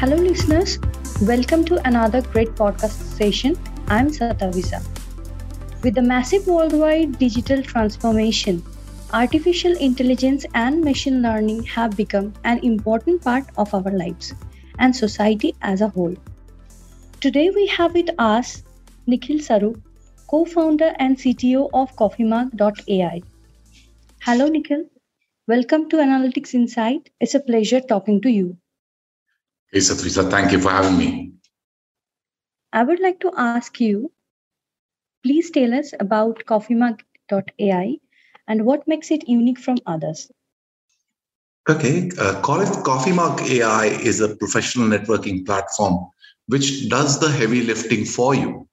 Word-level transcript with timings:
Hello, 0.00 0.16
listeners. 0.16 0.78
Welcome 1.20 1.62
to 1.66 1.78
another 1.86 2.22
great 2.22 2.52
podcast 2.54 3.00
session. 3.16 3.54
I'm 3.88 4.06
Satavisa. 4.08 4.78
With 5.82 5.94
the 5.94 6.00
massive 6.00 6.46
worldwide 6.46 7.18
digital 7.18 7.62
transformation, 7.62 8.62
artificial 9.12 9.76
intelligence 9.76 10.46
and 10.54 10.82
machine 10.82 11.20
learning 11.20 11.64
have 11.64 11.98
become 11.98 12.32
an 12.44 12.60
important 12.60 13.22
part 13.22 13.44
of 13.58 13.74
our 13.74 13.90
lives 13.90 14.32
and 14.78 14.96
society 14.96 15.54
as 15.60 15.82
a 15.82 15.88
whole. 15.88 16.16
Today, 17.20 17.50
we 17.50 17.66
have 17.66 17.92
with 17.92 18.08
us 18.18 18.62
Nikhil 19.06 19.36
Sarup, 19.36 19.82
co 20.28 20.46
founder 20.46 20.94
and 20.98 21.18
CTO 21.18 21.68
of 21.74 21.94
CoffeeMug.ai. 21.96 23.20
Hello, 24.22 24.48
Nikhil. 24.48 24.86
Welcome 25.46 25.90
to 25.90 25.96
Analytics 25.98 26.54
Insight. 26.54 27.10
It's 27.20 27.34
a 27.34 27.40
pleasure 27.40 27.82
talking 27.82 28.22
to 28.22 28.30
you. 28.30 28.56
Hey, 29.72 29.78
Satavisa, 29.78 30.28
thank 30.28 30.50
you 30.50 30.60
for 30.60 30.70
having 30.70 30.98
me. 30.98 31.32
I 32.72 32.82
would 32.82 33.00
like 33.00 33.20
to 33.20 33.32
ask 33.36 33.80
you 33.80 34.10
please 35.22 35.50
tell 35.50 35.74
us 35.74 35.92
about 36.00 36.42
CoffeeMug.ai 36.46 37.98
and 38.48 38.64
what 38.64 38.88
makes 38.88 39.10
it 39.10 39.28
unique 39.28 39.58
from 39.58 39.76
others. 39.86 40.30
Okay, 41.68 42.10
uh, 42.18 42.40
call 42.40 42.64
Coffee 42.82 43.12
Mug 43.12 43.40
AI 43.42 43.86
is 43.86 44.20
a 44.20 44.34
professional 44.34 44.88
networking 44.88 45.46
platform 45.46 46.08
which 46.46 46.88
does 46.88 47.20
the 47.20 47.30
heavy 47.30 47.62
lifting 47.62 48.04
for 48.04 48.34
you. 48.34 48.66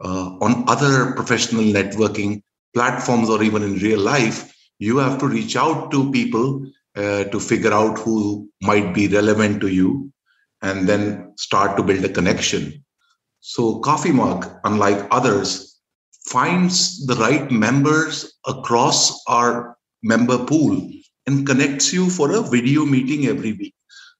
Uh, 0.00 0.36
on 0.40 0.68
other 0.68 1.12
professional 1.14 1.64
networking 1.64 2.42
platforms 2.74 3.28
or 3.28 3.42
even 3.42 3.62
in 3.62 3.74
real 3.78 3.98
life, 3.98 4.54
you 4.78 4.98
have 4.98 5.18
to 5.18 5.26
reach 5.26 5.56
out 5.56 5.90
to 5.90 6.12
people 6.12 6.64
uh, 6.96 7.24
to 7.24 7.38
figure 7.38 7.72
out 7.72 7.98
who 7.98 8.48
might 8.62 8.94
be 8.94 9.08
relevant 9.08 9.60
to 9.60 9.68
you 9.68 10.10
and 10.62 10.88
then 10.88 11.32
start 11.36 11.76
to 11.76 11.82
build 11.82 12.04
a 12.04 12.08
connection. 12.08 12.84
So, 13.40 13.78
Coffee 13.80 14.12
Mug, 14.12 14.50
unlike 14.64 15.06
others, 15.10 15.78
finds 16.24 17.06
the 17.06 17.14
right 17.14 17.50
members 17.50 18.34
across 18.46 19.22
our 19.28 19.76
member 20.02 20.44
pool 20.44 20.90
and 21.26 21.46
connects 21.46 21.92
you 21.92 22.10
for 22.10 22.32
a 22.32 22.42
video 22.42 22.84
meeting 22.84 23.26
every 23.26 23.52
week. 23.52 23.74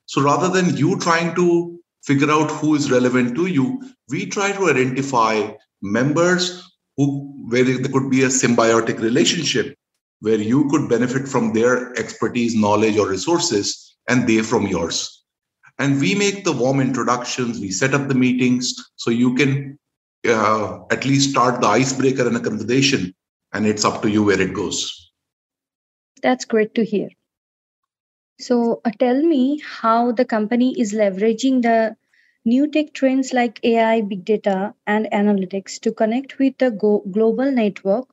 So, 0.04 0.22
rather 0.22 0.48
than 0.48 0.76
you 0.76 0.98
trying 1.00 1.34
to 1.34 1.80
figure 2.04 2.30
out 2.30 2.50
who 2.50 2.74
is 2.74 2.90
relevant 2.90 3.34
to 3.36 3.46
you, 3.46 3.82
we 4.08 4.26
try 4.26 4.52
to 4.52 4.70
identify 4.70 5.50
members 5.82 6.62
who 6.96 7.32
where 7.48 7.64
there 7.64 7.92
could 7.92 8.10
be 8.10 8.22
a 8.22 8.28
symbiotic 8.28 9.00
relationship 9.00 9.76
where 10.20 10.38
you 10.38 10.68
could 10.70 10.88
benefit 10.88 11.28
from 11.28 11.52
their 11.52 11.92
expertise, 11.98 12.54
knowledge, 12.54 12.96
or 12.96 13.08
resources, 13.08 13.96
and 14.08 14.26
they 14.28 14.42
from 14.42 14.66
yours. 14.66 15.24
And 15.78 16.00
we 16.00 16.14
make 16.14 16.44
the 16.44 16.52
warm 16.52 16.80
introductions, 16.80 17.60
we 17.60 17.70
set 17.70 17.94
up 17.94 18.08
the 18.08 18.14
meetings 18.14 18.74
so 18.96 19.10
you 19.10 19.34
can 19.34 19.78
uh, 20.26 20.80
at 20.90 21.04
least 21.04 21.30
start 21.30 21.60
the 21.60 21.66
icebreaker 21.66 22.26
in 22.26 22.34
a 22.36 22.40
conversation, 22.40 23.14
and 23.52 23.66
it's 23.66 23.84
up 23.84 24.02
to 24.02 24.10
you 24.10 24.24
where 24.24 24.40
it 24.40 24.54
goes. 24.54 25.10
That's 26.22 26.44
great 26.44 26.74
to 26.74 26.84
hear. 26.84 27.10
So, 28.38 28.80
uh, 28.84 28.90
tell 28.98 29.22
me 29.22 29.60
how 29.64 30.12
the 30.12 30.24
company 30.24 30.78
is 30.78 30.92
leveraging 30.92 31.62
the 31.62 31.96
new 32.44 32.66
tech 32.70 32.92
trends 32.92 33.32
like 33.32 33.60
AI, 33.62 34.00
big 34.02 34.24
data, 34.24 34.74
and 34.86 35.08
analytics 35.12 35.80
to 35.80 35.92
connect 35.92 36.38
with 36.38 36.56
the 36.58 36.70
go- 36.70 37.04
global 37.10 37.50
network 37.50 38.08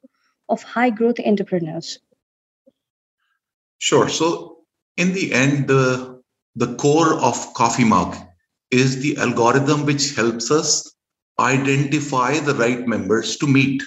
of 0.53 0.63
high 0.63 0.89
growth 0.89 1.19
entrepreneurs? 1.25 1.99
Sure. 3.79 4.07
So, 4.07 4.59
in 4.95 5.13
the 5.13 5.33
end, 5.33 5.67
the, 5.67 6.21
the 6.55 6.75
core 6.75 7.15
of 7.15 7.53
Coffee 7.53 7.83
Mug 7.83 8.15
is 8.71 9.01
the 9.01 9.17
algorithm 9.17 9.85
which 9.85 10.15
helps 10.15 10.49
us 10.51 10.95
identify 11.39 12.39
the 12.39 12.55
right 12.55 12.87
members 12.87 13.37
to 13.37 13.47
meet 13.47 13.81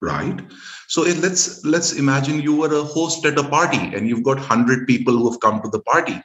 right 0.00 0.40
so 0.86 1.02
let's 1.02 1.64
let's 1.64 1.92
imagine 1.94 2.40
you 2.40 2.54
were 2.54 2.72
a 2.74 2.82
host 2.82 3.24
at 3.24 3.38
a 3.38 3.42
party 3.42 3.80
and 3.94 4.08
you've 4.08 4.22
got 4.22 4.36
100 4.36 4.86
people 4.86 5.16
who 5.16 5.30
have 5.30 5.40
come 5.40 5.60
to 5.62 5.70
the 5.70 5.80
party 5.80 6.20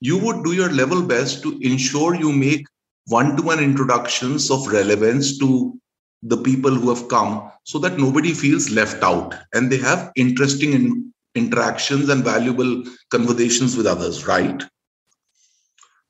you 0.00 0.18
would 0.18 0.44
do 0.44 0.52
your 0.52 0.70
level 0.70 1.02
best 1.02 1.42
to 1.42 1.58
ensure 1.60 2.14
you 2.14 2.32
make 2.32 2.66
one-to-one 3.06 3.60
introductions 3.60 4.50
of 4.50 4.66
relevance 4.66 5.38
to 5.38 5.80
the 6.22 6.36
people 6.36 6.70
who 6.70 6.88
have 6.88 7.08
come 7.08 7.50
so 7.64 7.78
that 7.78 7.98
nobody 7.98 8.32
feels 8.32 8.70
left 8.70 9.02
out 9.02 9.34
and 9.54 9.70
they 9.70 9.78
have 9.78 10.12
interesting 10.16 10.72
in, 10.72 11.12
interactions 11.34 12.08
and 12.08 12.24
valuable 12.24 12.84
conversations 13.10 13.76
with 13.76 13.86
others 13.86 14.26
right? 14.26 14.62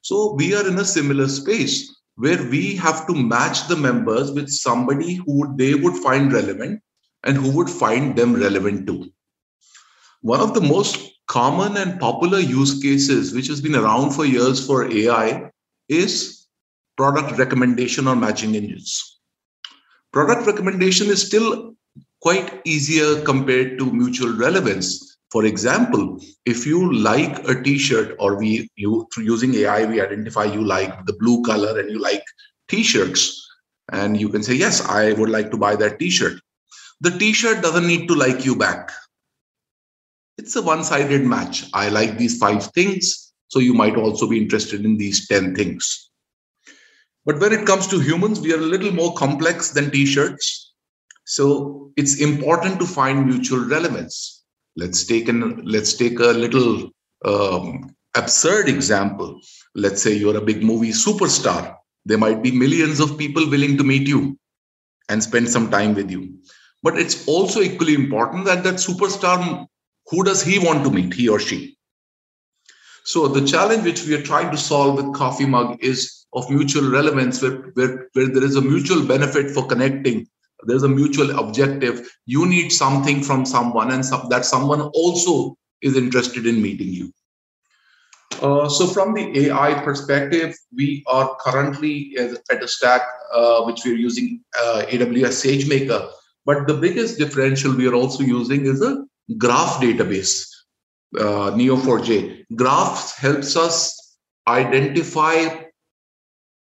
So 0.02 0.34
we 0.34 0.54
are 0.54 0.66
in 0.66 0.78
a 0.78 0.84
similar 0.84 1.28
space 1.28 1.94
where 2.16 2.42
we 2.50 2.76
have 2.76 3.06
to 3.06 3.14
match 3.14 3.68
the 3.68 3.76
members 3.76 4.32
with 4.32 4.50
somebody 4.50 5.14
who 5.14 5.56
they 5.56 5.74
would 5.74 5.96
find 5.96 6.32
relevant 6.32 6.82
and 7.24 7.36
who 7.36 7.50
would 7.52 7.70
find 7.70 8.16
them 8.16 8.34
relevant 8.34 8.86
too. 8.86 9.10
One 10.20 10.40
of 10.40 10.54
the 10.54 10.60
most 10.60 10.98
common 11.28 11.76
and 11.76 12.00
popular 12.00 12.38
use 12.38 12.82
cases 12.82 13.32
which 13.32 13.46
has 13.46 13.60
been 13.60 13.76
around 13.76 14.10
for 14.10 14.26
years 14.26 14.66
for 14.66 14.90
ai 14.90 15.50
is 15.88 16.46
product 16.96 17.38
recommendation 17.38 18.06
or 18.06 18.16
matching 18.16 18.54
engines 18.54 19.11
product 20.12 20.46
recommendation 20.46 21.08
is 21.08 21.26
still 21.26 21.74
quite 22.20 22.60
easier 22.64 23.20
compared 23.22 23.78
to 23.78 23.92
mutual 23.92 24.32
relevance. 24.36 25.18
For 25.30 25.46
example, 25.46 26.20
if 26.44 26.66
you 26.66 26.92
like 26.92 27.48
a 27.48 27.60
t-shirt 27.62 28.16
or 28.18 28.38
we 28.38 28.70
you 28.76 29.08
through 29.12 29.24
using 29.24 29.54
AI, 29.54 29.86
we 29.86 30.00
identify 30.00 30.44
you 30.44 30.62
like 30.62 31.06
the 31.06 31.14
blue 31.14 31.42
color 31.42 31.78
and 31.80 31.90
you 31.90 31.98
like 31.98 32.22
t-shirts, 32.68 33.48
and 33.90 34.20
you 34.20 34.28
can 34.28 34.42
say, 34.42 34.54
Yes, 34.54 34.86
I 34.86 35.14
would 35.14 35.30
like 35.30 35.50
to 35.50 35.56
buy 35.56 35.74
that 35.76 35.98
t-shirt. 35.98 36.40
The 37.00 37.10
t-shirt 37.10 37.62
doesn't 37.62 37.86
need 37.86 38.06
to 38.08 38.14
like 38.14 38.44
you 38.44 38.54
back. 38.54 38.92
It's 40.38 40.54
a 40.56 40.62
one-sided 40.62 41.24
match. 41.24 41.64
I 41.72 41.88
like 41.88 42.18
these 42.18 42.38
five 42.38 42.66
things, 42.72 43.32
so 43.48 43.58
you 43.58 43.74
might 43.74 43.96
also 43.96 44.28
be 44.28 44.40
interested 44.40 44.84
in 44.84 44.96
these 44.96 45.26
10 45.28 45.54
things. 45.54 46.10
But 47.24 47.38
when 47.38 47.52
it 47.52 47.66
comes 47.66 47.86
to 47.88 48.00
humans, 48.00 48.40
we 48.40 48.52
are 48.52 48.58
a 48.58 48.72
little 48.74 48.92
more 48.92 49.14
complex 49.14 49.70
than 49.70 49.90
t 49.90 50.06
shirts. 50.06 50.72
So 51.24 51.92
it's 51.96 52.20
important 52.20 52.80
to 52.80 52.86
find 52.86 53.26
mutual 53.26 53.64
relevance. 53.64 54.44
Let's 54.76 55.04
take, 55.04 55.28
an, 55.28 55.62
let's 55.64 55.94
take 55.94 56.18
a 56.18 56.32
little 56.32 56.90
um, 57.24 57.94
absurd 58.16 58.68
example. 58.68 59.40
Let's 59.74 60.02
say 60.02 60.14
you're 60.14 60.36
a 60.36 60.40
big 60.40 60.62
movie 60.62 60.90
superstar. 60.90 61.76
There 62.04 62.18
might 62.18 62.42
be 62.42 62.50
millions 62.50 62.98
of 62.98 63.16
people 63.16 63.48
willing 63.48 63.76
to 63.76 63.84
meet 63.84 64.08
you 64.08 64.36
and 65.08 65.22
spend 65.22 65.48
some 65.48 65.70
time 65.70 65.94
with 65.94 66.10
you. 66.10 66.34
But 66.82 66.98
it's 66.98 67.28
also 67.28 67.60
equally 67.60 67.94
important 67.94 68.44
that 68.46 68.64
that 68.64 68.74
superstar, 68.74 69.66
who 70.08 70.24
does 70.24 70.42
he 70.42 70.58
want 70.58 70.82
to 70.84 70.90
meet, 70.90 71.14
he 71.14 71.28
or 71.28 71.38
she? 71.38 71.76
So 73.04 73.28
the 73.28 73.46
challenge 73.46 73.84
which 73.84 74.04
we 74.06 74.14
are 74.14 74.22
trying 74.22 74.50
to 74.50 74.58
solve 74.58 74.96
with 74.96 75.14
Coffee 75.14 75.46
Mug 75.46 75.78
is 75.80 76.21
of 76.34 76.48
mutual 76.50 76.90
relevance 76.90 77.42
where, 77.42 77.56
where, 77.74 78.08
where 78.12 78.28
there 78.28 78.44
is 78.44 78.56
a 78.56 78.62
mutual 78.62 79.04
benefit 79.06 79.50
for 79.50 79.66
connecting. 79.66 80.26
There's 80.64 80.82
a 80.84 80.88
mutual 80.88 81.38
objective. 81.38 82.08
You 82.26 82.46
need 82.46 82.70
something 82.70 83.22
from 83.22 83.44
someone 83.44 83.90
and 83.90 84.04
some, 84.04 84.28
that 84.30 84.44
someone 84.44 84.80
also 84.80 85.56
is 85.82 85.96
interested 85.96 86.46
in 86.46 86.62
meeting 86.62 86.88
you. 86.88 87.12
Uh, 88.40 88.68
so 88.68 88.86
from 88.86 89.12
the 89.12 89.46
ai 89.46 89.74
perspective 89.84 90.56
we 90.74 91.04
are 91.06 91.36
currently 91.40 92.16
at 92.18 92.62
a 92.62 92.66
stack 92.66 93.02
uh, 93.32 93.62
which 93.64 93.84
we're 93.84 93.96
using 93.96 94.42
uh, 94.58 94.84
aws 94.88 95.36
sagemaker. 95.44 96.10
But 96.46 96.66
the 96.66 96.74
biggest 96.74 97.18
differential 97.18 97.76
we 97.76 97.86
are 97.86 97.94
also 97.94 98.24
using 98.24 98.64
is 98.66 98.80
a 98.82 99.04
graph 99.36 99.80
database 99.80 100.48
uh, 101.18 101.50
neo4j 101.52 102.44
graphs 102.54 103.16
helps 103.16 103.56
us 103.56 104.16
identify 104.48 105.61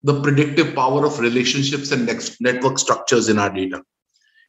the 0.06 0.22
predictive 0.22 0.76
power 0.76 1.04
of 1.04 1.20
relationships 1.20 1.92
and 1.92 2.06
network 2.40 2.78
structures 2.78 3.28
in 3.28 3.40
our 3.40 3.50
data. 3.50 3.82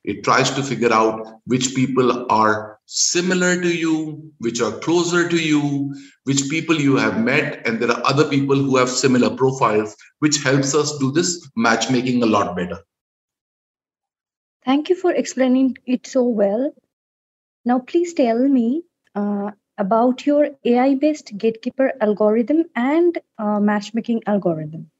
It 0.05 0.23
tries 0.23 0.51
to 0.51 0.63
figure 0.63 0.93
out 0.93 1.41
which 1.47 1.75
people 1.75 2.31
are 2.31 2.79
similar 2.85 3.61
to 3.61 3.75
you, 3.75 4.33
which 4.39 4.61
are 4.61 4.79
closer 4.81 5.27
to 5.27 5.37
you, 5.37 5.95
which 6.25 6.51
people 6.51 6.77
you 6.79 6.97
have 6.97 7.25
met, 7.25 7.67
and 7.67 7.81
there 7.81 7.91
are 7.91 8.07
other 8.07 8.29
people 8.29 8.55
who 8.55 8.77
have 8.77 8.91
similar 8.91 9.35
profiles, 9.35 9.97
which 10.19 10.43
helps 10.43 10.75
us 10.75 10.99
do 10.99 11.11
this 11.11 11.49
matchmaking 11.57 12.23
a 12.23 12.27
lot 12.27 12.55
better. 12.55 12.79
Thank 14.63 14.91
you 14.91 14.97
for 14.97 15.13
explaining 15.13 15.79
it 15.87 16.07
so 16.07 16.23
well. 16.23 16.71
Now, 17.65 17.79
please 17.79 18.13
tell 18.13 18.39
me 18.39 18.83
uh, 19.15 19.53
about 19.79 20.27
your 20.27 20.51
AI 20.67 20.97
based 20.97 21.33
gatekeeper 21.39 21.95
algorithm 22.03 22.65
and 22.75 23.19
uh, 23.39 23.59
matchmaking 23.59 24.23
algorithm 24.27 24.91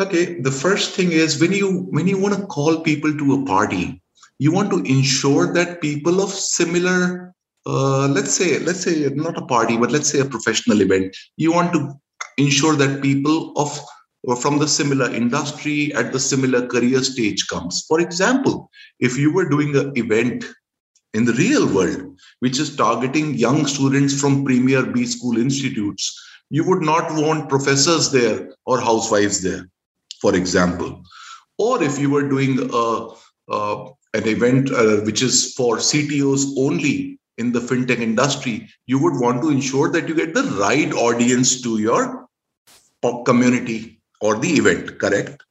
okay 0.00 0.40
the 0.40 0.50
first 0.50 0.94
thing 0.94 1.12
is 1.12 1.40
when 1.40 1.52
you 1.52 1.82
when 1.90 2.06
you 2.06 2.18
want 2.18 2.34
to 2.34 2.46
call 2.46 2.80
people 2.80 3.16
to 3.16 3.34
a 3.34 3.44
party 3.44 4.02
you 4.38 4.50
want 4.50 4.70
to 4.70 4.82
ensure 4.84 5.52
that 5.52 5.80
people 5.82 6.22
of 6.22 6.30
similar 6.30 7.34
uh, 7.66 8.08
let's 8.08 8.32
say 8.32 8.58
let's 8.60 8.80
say 8.80 9.08
not 9.14 9.36
a 9.36 9.46
party 9.46 9.76
but 9.76 9.90
let's 9.90 10.08
say 10.08 10.20
a 10.20 10.24
professional 10.24 10.80
event 10.80 11.14
you 11.36 11.52
want 11.52 11.72
to 11.72 11.92
ensure 12.38 12.74
that 12.74 13.02
people 13.02 13.52
of 13.56 13.78
or 14.24 14.36
from 14.36 14.58
the 14.58 14.68
similar 14.68 15.12
industry 15.12 15.92
at 15.94 16.12
the 16.12 16.20
similar 16.20 16.64
career 16.66 17.02
stage 17.02 17.48
comes. 17.48 17.84
For 17.88 18.00
example 18.00 18.70
if 19.00 19.18
you 19.18 19.32
were 19.32 19.48
doing 19.48 19.76
an 19.76 19.92
event 19.96 20.44
in 21.12 21.26
the 21.26 21.34
real 21.34 21.66
world 21.74 22.18
which 22.40 22.58
is 22.58 22.74
targeting 22.76 23.34
young 23.34 23.66
students 23.66 24.18
from 24.18 24.44
premier 24.44 24.86
b 24.86 25.04
school 25.04 25.36
institutes 25.36 26.18
you 26.48 26.64
would 26.64 26.80
not 26.80 27.12
want 27.12 27.50
professors 27.50 28.10
there 28.10 28.50
or 28.64 28.80
housewives 28.80 29.42
there 29.42 29.68
for 30.22 30.34
example 30.42 30.90
or 31.58 31.82
if 31.82 31.98
you 31.98 32.10
were 32.10 32.28
doing 32.28 32.58
a, 32.72 33.08
an 34.14 34.28
event 34.34 34.70
uh, 34.72 34.96
which 35.08 35.22
is 35.22 35.54
for 35.54 35.76
ctos 35.76 36.46
only 36.56 37.18
in 37.38 37.52
the 37.52 37.60
fintech 37.60 37.98
industry, 37.98 38.68
you 38.86 38.98
would 38.98 39.18
want 39.20 39.42
to 39.42 39.50
ensure 39.50 39.90
that 39.90 40.08
you 40.08 40.14
get 40.14 40.34
the 40.34 40.44
right 40.64 40.92
audience 40.92 41.60
to 41.62 41.78
your 41.78 42.28
community 43.24 44.00
or 44.20 44.38
the 44.38 44.50
event, 44.50 44.98
correct? 44.98 45.42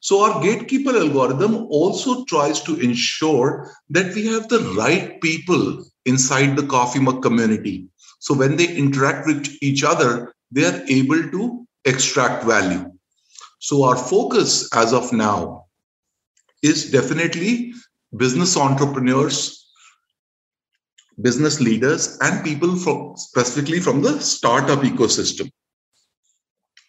So, 0.00 0.22
our 0.22 0.40
gatekeeper 0.42 0.96
algorithm 0.96 1.66
also 1.70 2.24
tries 2.26 2.60
to 2.62 2.78
ensure 2.78 3.70
that 3.90 4.14
we 4.14 4.26
have 4.26 4.48
the 4.48 4.60
right 4.78 5.20
people 5.20 5.84
inside 6.06 6.56
the 6.56 6.66
coffee 6.66 7.00
mug 7.00 7.20
community. 7.20 7.88
So, 8.20 8.32
when 8.32 8.56
they 8.56 8.68
interact 8.76 9.26
with 9.26 9.48
each 9.60 9.82
other, 9.82 10.32
they 10.52 10.64
are 10.64 10.82
able 10.88 11.22
to 11.30 11.66
extract 11.84 12.44
value. 12.44 12.92
So, 13.58 13.84
our 13.84 13.96
focus 13.96 14.68
as 14.74 14.92
of 14.92 15.12
now 15.12 15.66
is 16.62 16.90
definitely 16.90 17.72
business 18.16 18.56
entrepreneurs 18.56 19.54
business 21.20 21.60
leaders 21.60 22.16
and 22.20 22.44
people 22.44 22.76
from 22.76 23.16
specifically 23.16 23.80
from 23.80 24.00
the 24.02 24.20
startup 24.20 24.80
ecosystem 24.80 25.50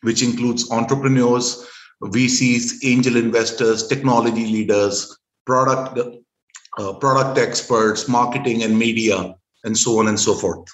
which 0.01 0.21
includes 0.21 0.71
entrepreneurs 0.71 1.68
vcs 2.04 2.86
angel 2.86 3.18
investors 3.18 3.88
technology 3.88 4.45
leaders 4.45 5.18
product 5.45 6.00
uh, 6.77 6.94
product 6.94 7.38
experts 7.38 8.07
marketing 8.07 8.63
and 8.63 8.77
media 8.77 9.36
and 9.63 9.77
so 9.77 10.00
on 10.00 10.07
and 10.07 10.19
so 10.19 10.33
forth. 10.33 10.65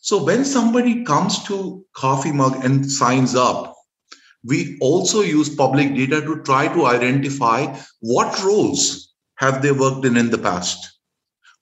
So 0.00 0.22
when 0.22 0.44
somebody 0.44 1.04
comes 1.04 1.42
to 1.44 1.84
coffee 1.94 2.32
mug 2.32 2.64
and 2.64 2.90
signs 2.90 3.34
up 3.34 3.73
we 4.44 4.78
also 4.80 5.22
use 5.22 5.54
public 5.54 5.94
data 5.94 6.20
to 6.20 6.42
try 6.42 6.68
to 6.68 6.86
identify 6.86 7.74
what 8.00 8.42
roles 8.42 9.14
have 9.36 9.62
they 9.62 9.72
worked 9.72 10.04
in 10.04 10.16
in 10.16 10.30
the 10.30 10.38
past? 10.38 10.98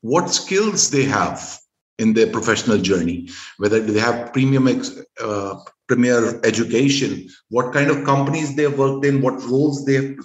What 0.00 0.31
skills 0.31 0.90
they 0.90 1.05
have 1.05 1.58
in 1.99 2.12
their 2.14 2.26
professional 2.26 2.79
journey, 2.79 3.29
whether 3.58 3.79
they 3.81 4.00
have 4.00 4.32
premium 4.32 4.82
uh, 5.20 5.55
premier 5.87 6.40
education, 6.44 7.29
what 7.50 7.73
kind 7.73 7.90
of 7.90 8.05
companies 8.05 8.56
they 8.56 8.64
have 8.64 8.79
worked 8.79 9.05
in, 9.05 9.23
what 9.23 9.43
roles 9.44 9.84
they 9.84 10.17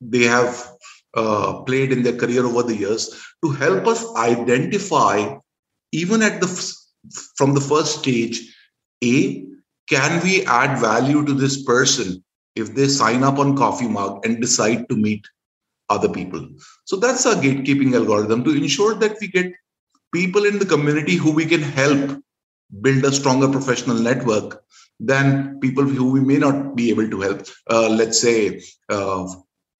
they 0.00 0.24
have 0.24 0.70
uh, 1.14 1.62
played 1.62 1.92
in 1.92 2.02
their 2.02 2.16
career 2.16 2.44
over 2.44 2.62
the 2.62 2.76
years, 2.76 3.10
to 3.42 3.50
help 3.50 3.86
us 3.86 4.04
identify, 4.16 5.34
even 5.92 6.22
at 6.22 6.40
the 6.40 6.48
from 7.36 7.54
the 7.54 7.60
first 7.60 7.98
stage, 7.98 8.54
a 9.02 9.46
can 9.88 10.22
we 10.22 10.44
add 10.46 10.78
value 10.78 11.24
to 11.24 11.32
this 11.32 11.62
person 11.62 12.24
if 12.56 12.74
they 12.74 12.88
sign 12.88 13.22
up 13.22 13.38
on 13.38 13.56
Coffee 13.56 13.88
Mug 13.88 14.24
and 14.24 14.40
decide 14.40 14.88
to 14.88 14.96
meet 14.96 15.24
other 15.90 16.08
people. 16.08 16.48
So 16.84 16.96
that's 16.96 17.26
our 17.26 17.34
gatekeeping 17.34 17.94
algorithm 17.94 18.44
to 18.44 18.50
ensure 18.50 18.94
that 18.94 19.16
we 19.20 19.28
get 19.28 19.52
people 20.12 20.44
in 20.44 20.58
the 20.58 20.66
community 20.66 21.16
who 21.16 21.32
we 21.32 21.44
can 21.44 21.62
help 21.62 22.22
build 22.80 23.04
a 23.04 23.12
stronger 23.12 23.48
professional 23.48 23.98
network 23.98 24.62
than 25.00 25.58
people 25.60 25.84
who 25.84 26.10
we 26.10 26.20
may 26.20 26.38
not 26.38 26.76
be 26.76 26.90
able 26.90 27.08
to 27.10 27.20
help. 27.20 27.46
Uh, 27.68 27.88
let's 27.88 28.20
say, 28.20 28.62
uh, 28.88 29.26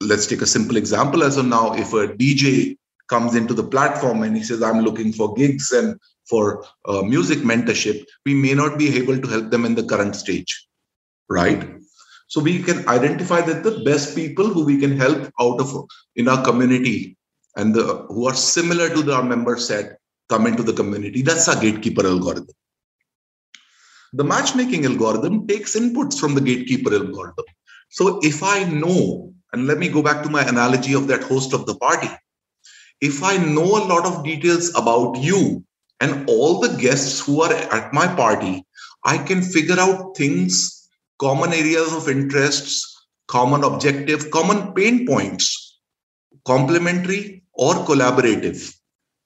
let's 0.00 0.26
take 0.26 0.42
a 0.42 0.46
simple 0.46 0.76
example 0.76 1.22
as 1.22 1.36
of 1.36 1.46
now. 1.46 1.72
If 1.74 1.92
a 1.92 2.08
DJ 2.08 2.76
comes 3.08 3.34
into 3.34 3.54
the 3.54 3.64
platform 3.64 4.22
and 4.22 4.36
he 4.36 4.42
says, 4.42 4.62
I'm 4.62 4.80
looking 4.80 5.12
for 5.12 5.34
gigs 5.34 5.70
and 5.72 5.98
for 6.28 6.64
uh, 6.86 7.02
music 7.02 7.38
mentorship, 7.38 8.04
we 8.24 8.34
may 8.34 8.54
not 8.54 8.78
be 8.78 8.96
able 8.96 9.18
to 9.18 9.28
help 9.28 9.50
them 9.50 9.64
in 9.64 9.74
the 9.74 9.84
current 9.84 10.16
stage, 10.16 10.66
right? 11.28 11.70
So 12.28 12.40
we 12.40 12.62
can 12.62 12.88
identify 12.88 13.40
that 13.42 13.62
the 13.62 13.82
best 13.84 14.16
people 14.16 14.46
who 14.46 14.64
we 14.64 14.78
can 14.78 14.96
help 14.96 15.30
out 15.40 15.60
of 15.60 15.86
in 16.16 16.28
our 16.28 16.42
community 16.42 17.16
and 17.56 17.74
the, 17.74 18.06
who 18.08 18.26
are 18.26 18.34
similar 18.34 18.88
to 18.88 19.12
our 19.12 19.22
member 19.22 19.56
set 19.58 19.98
come 20.28 20.46
into 20.46 20.62
the 20.62 20.72
community. 20.72 21.22
That's 21.22 21.48
our 21.48 21.60
gatekeeper 21.60 22.06
algorithm. 22.06 22.48
The 24.14 24.24
matchmaking 24.24 24.84
algorithm 24.84 25.46
takes 25.46 25.76
inputs 25.76 26.18
from 26.18 26.34
the 26.34 26.40
gatekeeper 26.40 26.94
algorithm. 26.94 27.44
So 27.90 28.20
if 28.22 28.42
I 28.42 28.64
know, 28.64 29.32
and 29.52 29.66
let 29.66 29.78
me 29.78 29.88
go 29.88 30.02
back 30.02 30.22
to 30.22 30.30
my 30.30 30.42
analogy 30.42 30.94
of 30.94 31.06
that 31.08 31.22
host 31.24 31.52
of 31.52 31.66
the 31.66 31.76
party. 31.76 32.10
If 33.00 33.22
I 33.22 33.36
know 33.36 33.64
a 33.64 33.86
lot 33.86 34.06
of 34.06 34.24
details 34.24 34.70
about 34.74 35.16
you 35.18 35.64
and 36.04 36.28
all 36.28 36.60
the 36.60 36.76
guests 36.84 37.20
who 37.24 37.40
are 37.42 37.52
at 37.52 37.92
my 37.98 38.06
party, 38.22 38.62
I 39.04 39.16
can 39.18 39.40
figure 39.42 39.80
out 39.80 40.16
things 40.16 40.88
common 41.18 41.52
areas 41.52 41.92
of 41.94 42.08
interests, 42.08 43.06
common 43.28 43.64
objective, 43.64 44.30
common 44.30 44.74
pain 44.74 45.06
points, 45.06 45.80
complementary 46.44 47.42
or 47.54 47.74
collaborative, 47.90 48.74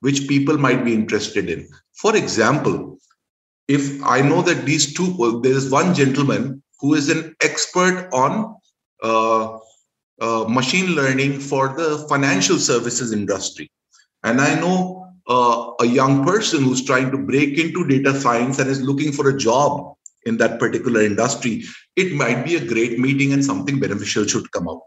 which 0.01 0.29
people 0.29 0.57
might 0.57 0.85
be 0.85 0.95
interested 0.95 1.51
in. 1.51 1.69
For 1.95 2.15
example, 2.15 2.99
if 3.67 4.03
I 4.05 4.21
know 4.21 4.43
that 4.43 4.65
these 4.65 4.95
two, 4.95 5.15
well, 5.19 5.41
there 5.41 5.53
is 5.53 5.71
one 5.71 5.95
gentleman 5.95 6.63
who 6.81 6.95
is 6.95 7.09
an 7.09 7.35
expert 7.43 8.09
on 8.13 8.55
uh, 9.03 9.59
uh, 10.21 10.45
machine 10.49 10.95
learning 10.95 11.41
for 11.41 11.69
the 11.81 12.07
financial 12.09 12.59
services 12.59 13.13
industry. 13.13 13.71
And 14.23 14.41
I 14.41 14.55
know 14.55 14.98
uh, 15.29 15.73
a 15.81 15.87
young 15.87 16.25
person 16.25 16.65
who's 16.65 16.85
trying 16.85 17.11
to 17.11 17.19
break 17.19 17.59
into 17.59 17.87
data 17.87 18.19
science 18.19 18.59
and 18.59 18.71
is 18.71 18.83
looking 18.83 19.13
for 19.13 19.29
a 19.29 19.37
job 19.37 19.95
in 20.25 20.37
that 20.39 20.59
particular 20.59 21.03
industry, 21.03 21.65
it 21.97 22.13
might 22.15 22.45
be 22.45 22.57
a 22.57 22.65
great 22.65 22.99
meeting 22.99 23.33
and 23.33 23.45
something 23.45 23.79
beneficial 23.79 24.25
should 24.27 24.51
come 24.53 24.69
out. 24.69 24.83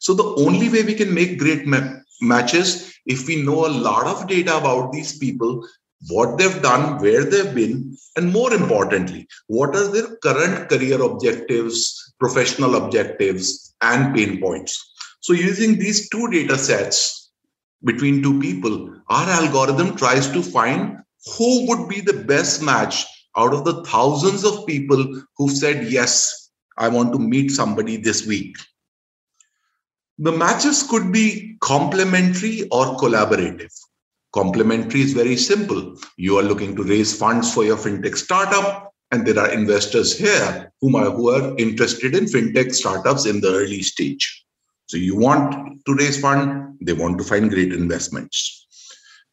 So 0.00 0.14
the 0.14 0.44
only 0.44 0.68
way 0.68 0.82
we 0.82 0.94
can 0.94 1.12
make 1.12 1.38
great 1.38 1.66
ma- 1.66 1.94
matches 2.20 2.94
if 3.06 3.26
we 3.26 3.42
know 3.42 3.66
a 3.66 3.76
lot 3.88 4.06
of 4.06 4.28
data 4.28 4.56
about 4.56 4.92
these 4.92 5.18
people, 5.18 5.66
what 6.08 6.38
they've 6.38 6.62
done, 6.62 7.00
where 7.00 7.24
they've 7.24 7.54
been, 7.54 7.96
and 8.16 8.32
more 8.32 8.52
importantly, 8.52 9.26
what 9.46 9.74
are 9.74 9.88
their 9.88 10.16
current 10.16 10.68
career 10.68 11.02
objectives, 11.02 12.14
professional 12.18 12.76
objectives, 12.76 13.74
and 13.80 14.14
pain 14.14 14.40
points. 14.40 14.92
So 15.20 15.32
using 15.32 15.78
these 15.78 16.08
two 16.10 16.30
data 16.30 16.58
sets 16.58 17.23
between 17.84 18.22
two 18.22 18.40
people, 18.40 18.94
our 19.08 19.28
algorithm 19.28 19.96
tries 19.96 20.28
to 20.30 20.42
find 20.42 20.98
who 21.36 21.68
would 21.68 21.88
be 21.88 22.00
the 22.00 22.24
best 22.24 22.62
match 22.62 23.04
out 23.36 23.52
of 23.52 23.64
the 23.64 23.84
thousands 23.84 24.44
of 24.44 24.66
people 24.66 25.22
who 25.36 25.48
said, 25.50 25.90
Yes, 25.90 26.50
I 26.76 26.88
want 26.88 27.12
to 27.12 27.18
meet 27.18 27.50
somebody 27.50 27.96
this 27.96 28.26
week. 28.26 28.56
The 30.18 30.32
matches 30.32 30.84
could 30.84 31.12
be 31.12 31.56
complementary 31.60 32.68
or 32.70 32.96
collaborative. 32.96 33.72
Complementary 34.32 35.00
is 35.00 35.12
very 35.12 35.36
simple. 35.36 35.96
You 36.16 36.38
are 36.38 36.42
looking 36.42 36.76
to 36.76 36.82
raise 36.82 37.16
funds 37.16 37.52
for 37.52 37.64
your 37.64 37.76
fintech 37.76 38.16
startup, 38.16 38.92
and 39.10 39.26
there 39.26 39.38
are 39.38 39.50
investors 39.50 40.16
here 40.16 40.72
who 40.80 40.96
are, 40.96 41.10
who 41.10 41.30
are 41.30 41.56
interested 41.56 42.14
in 42.14 42.24
fintech 42.24 42.74
startups 42.74 43.26
in 43.26 43.40
the 43.40 43.48
early 43.48 43.82
stage. 43.82 44.43
So 44.86 44.96
you 44.96 45.16
want 45.16 45.84
to 45.86 45.94
raise 45.94 46.20
fund, 46.20 46.78
they 46.80 46.92
want 46.92 47.18
to 47.18 47.24
find 47.24 47.50
great 47.50 47.72
investments. 47.72 48.66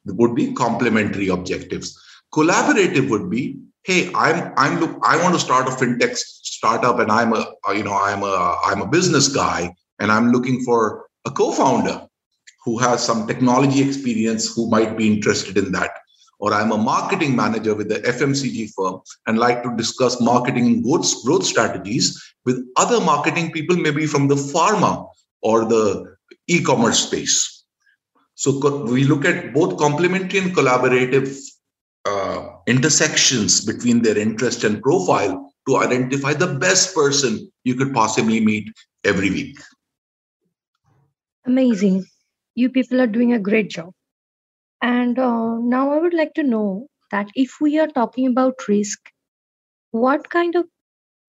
There 0.06 0.16
would 0.16 0.36
be 0.36 0.54
complementary 0.54 1.28
objectives. 1.28 2.00
Collaborative 2.34 3.10
would 3.10 3.30
be 3.30 3.60
hey 3.84 4.12
i'm 4.14 4.54
i'm 4.58 4.80
look 4.80 4.98
i 5.04 5.22
want 5.22 5.34
to 5.34 5.40
start 5.40 5.68
a 5.68 5.72
fintech 5.72 6.16
startup 6.16 7.00
and 7.00 7.12
i'm 7.12 7.34
a 7.34 7.46
you 7.74 7.84
know 7.84 7.98
i'm 7.98 8.22
a 8.22 8.58
i'm 8.66 8.82
a 8.82 8.88
business 8.88 9.28
guy 9.28 9.74
and 10.00 10.12
i'm 10.12 10.32
looking 10.32 10.62
for 10.64 11.08
a 11.26 11.32
co-founder 11.32 12.06
who 12.64 12.78
has 12.78 13.04
some 13.04 13.26
technology 13.26 13.82
experience 13.82 14.54
who 14.54 14.70
might 14.70 14.96
be 14.96 15.12
interested 15.12 15.58
in 15.58 15.72
that 15.72 15.90
or 16.40 16.54
i'm 16.54 16.72
a 16.72 16.78
marketing 16.78 17.36
manager 17.36 17.74
with 17.74 17.90
the 17.90 18.00
fmcg 18.02 18.70
firm 18.76 19.02
and 19.26 19.40
like 19.40 19.64
to 19.64 19.76
discuss 19.76 20.22
marketing 20.22 20.84
growth, 20.84 21.12
growth 21.26 21.44
strategies 21.44 22.22
with 22.46 22.64
other 22.78 23.00
marketing 23.02 23.52
people 23.52 23.76
maybe 23.76 24.06
from 24.06 24.28
the 24.28 24.36
pharma 24.36 25.08
or 25.42 25.66
the 25.66 26.16
e-commerce 26.48 27.08
space 27.08 27.62
so 28.36 28.86
we 28.86 29.04
look 29.04 29.26
at 29.26 29.54
both 29.54 29.78
complementary 29.78 30.40
and 30.40 30.56
collaborative 30.56 31.38
uh, 32.06 32.48
intersections 32.68 33.64
between 33.64 34.02
their 34.02 34.18
interest 34.18 34.64
and 34.64 34.82
profile 34.82 35.54
to 35.68 35.78
identify 35.78 36.34
the 36.34 36.56
best 36.56 36.96
person 36.96 37.52
you 37.64 37.76
could 37.76 37.94
possibly 37.94 38.40
meet 38.44 38.68
every 39.04 39.30
week. 39.30 39.58
Amazing. 41.46 42.06
You 42.56 42.70
people 42.70 43.00
are 43.00 43.08
doing 43.08 43.34
a 43.34 43.40
great 43.40 43.70
job. 43.70 43.94
And 44.82 45.20
uh, 45.20 45.58
now 45.60 45.92
I 45.92 46.00
would 46.00 46.14
like 46.14 46.34
to 46.34 46.44
know 46.44 46.88
that 47.12 47.30
if 47.36 47.62
we 47.62 47.78
are 47.78 47.88
talking 47.88 48.28
about 48.28 48.68
risk, 48.68 49.00
what 49.92 50.30
kind 50.30 50.56
of 50.56 50.66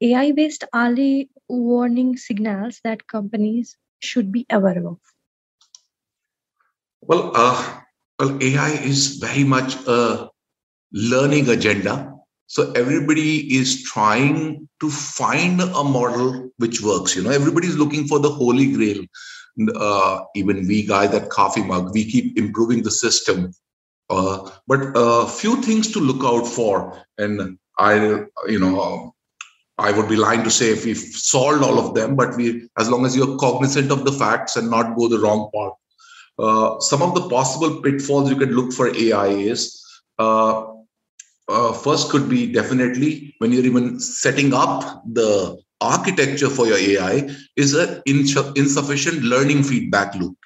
AI 0.01 0.33
based 0.33 0.65
early 0.75 1.29
warning 1.49 2.17
signals 2.17 2.81
that 2.85 3.07
companies 3.07 3.77
should 4.03 4.33
be 4.33 4.47
aware 4.51 4.87
of? 4.87 4.99
Well, 7.03 7.33
uh, 7.35 7.81
well, 8.19 8.39
AI 8.43 8.71
is 8.71 9.17
very 9.17 9.45
much 9.45 9.75
a 9.87 10.31
learning 10.93 11.49
agenda. 11.49 12.15
So 12.47 12.71
everybody 12.73 13.57
is 13.57 13.83
trying 13.83 14.69
to 14.81 14.91
find 14.91 15.61
a 15.61 15.85
model 15.85 16.51
which 16.59 16.83
works. 16.83 17.17
You 17.17 17.23
know, 17.23 17.31
everybody's 17.31 17.77
looking 17.77 18.07
for 18.07 18.19
the 18.19 18.31
holy 18.31 18.73
grail. 18.73 19.05
Uh, 19.75 20.25
even 20.35 20.67
we 20.67 20.87
guys 20.87 21.15
at 21.15 21.31
Coffee 21.31 21.65
Mug, 21.65 21.93
we 21.93 22.05
keep 22.05 22.39
improving 22.39 22.83
the 22.83 22.91
system. 22.91 23.53
Uh, 24.11 24.51
but 24.67 24.93
a 24.95 25.27
few 25.27 25.63
things 25.63 25.91
to 25.93 25.99
look 25.99 26.23
out 26.25 26.47
for, 26.47 27.03
and 27.17 27.59
I, 27.79 28.25
you 28.47 28.61
know, 28.61 29.15
I 29.79 29.91
would 29.91 30.09
be 30.09 30.17
lying 30.17 30.45
to 30.45 30.51
say 30.51 30.71
if 30.71 30.85
we've 30.85 30.99
solved 30.99 31.63
all 31.63 31.79
of 31.79 31.95
them, 31.95 32.15
but 32.15 32.37
we, 32.37 32.69
as 32.79 32.91
long 32.91 33.07
as 33.07 33.17
you're 33.17 33.37
cognizant 33.39 33.91
of 33.91 34.05
the 34.05 34.13
facts 34.13 34.57
and 34.57 34.71
not 34.71 34.97
go 34.97 35.09
the 35.09 35.19
wrong 35.19 35.51
path. 35.55 35.73
Uh, 36.39 36.81
some 36.81 37.03
of 37.03 37.15
the 37.15 37.29
possible 37.29 37.81
pitfalls 37.83 38.31
you 38.31 38.37
could 38.37 38.53
look 38.53 38.73
for 38.73 38.95
AI 38.95 39.29
is 39.29 39.83
uh, 40.19 40.65
uh, 41.49 41.73
first 41.73 42.11
could 42.11 42.29
be 42.29 42.51
definitely 42.51 43.35
when 43.39 43.53
you're 43.53 43.65
even 43.65 43.99
setting 44.01 44.55
up 44.55 45.03
the 45.13 45.61
architecture 45.81 46.49
for 46.49 46.67
your 46.67 46.79
AI 46.79 47.29
is 47.57 47.75
an 47.75 48.03
insufficient 48.07 49.23
learning 49.23 49.63
feedback 49.63 50.15
loop. 50.15 50.37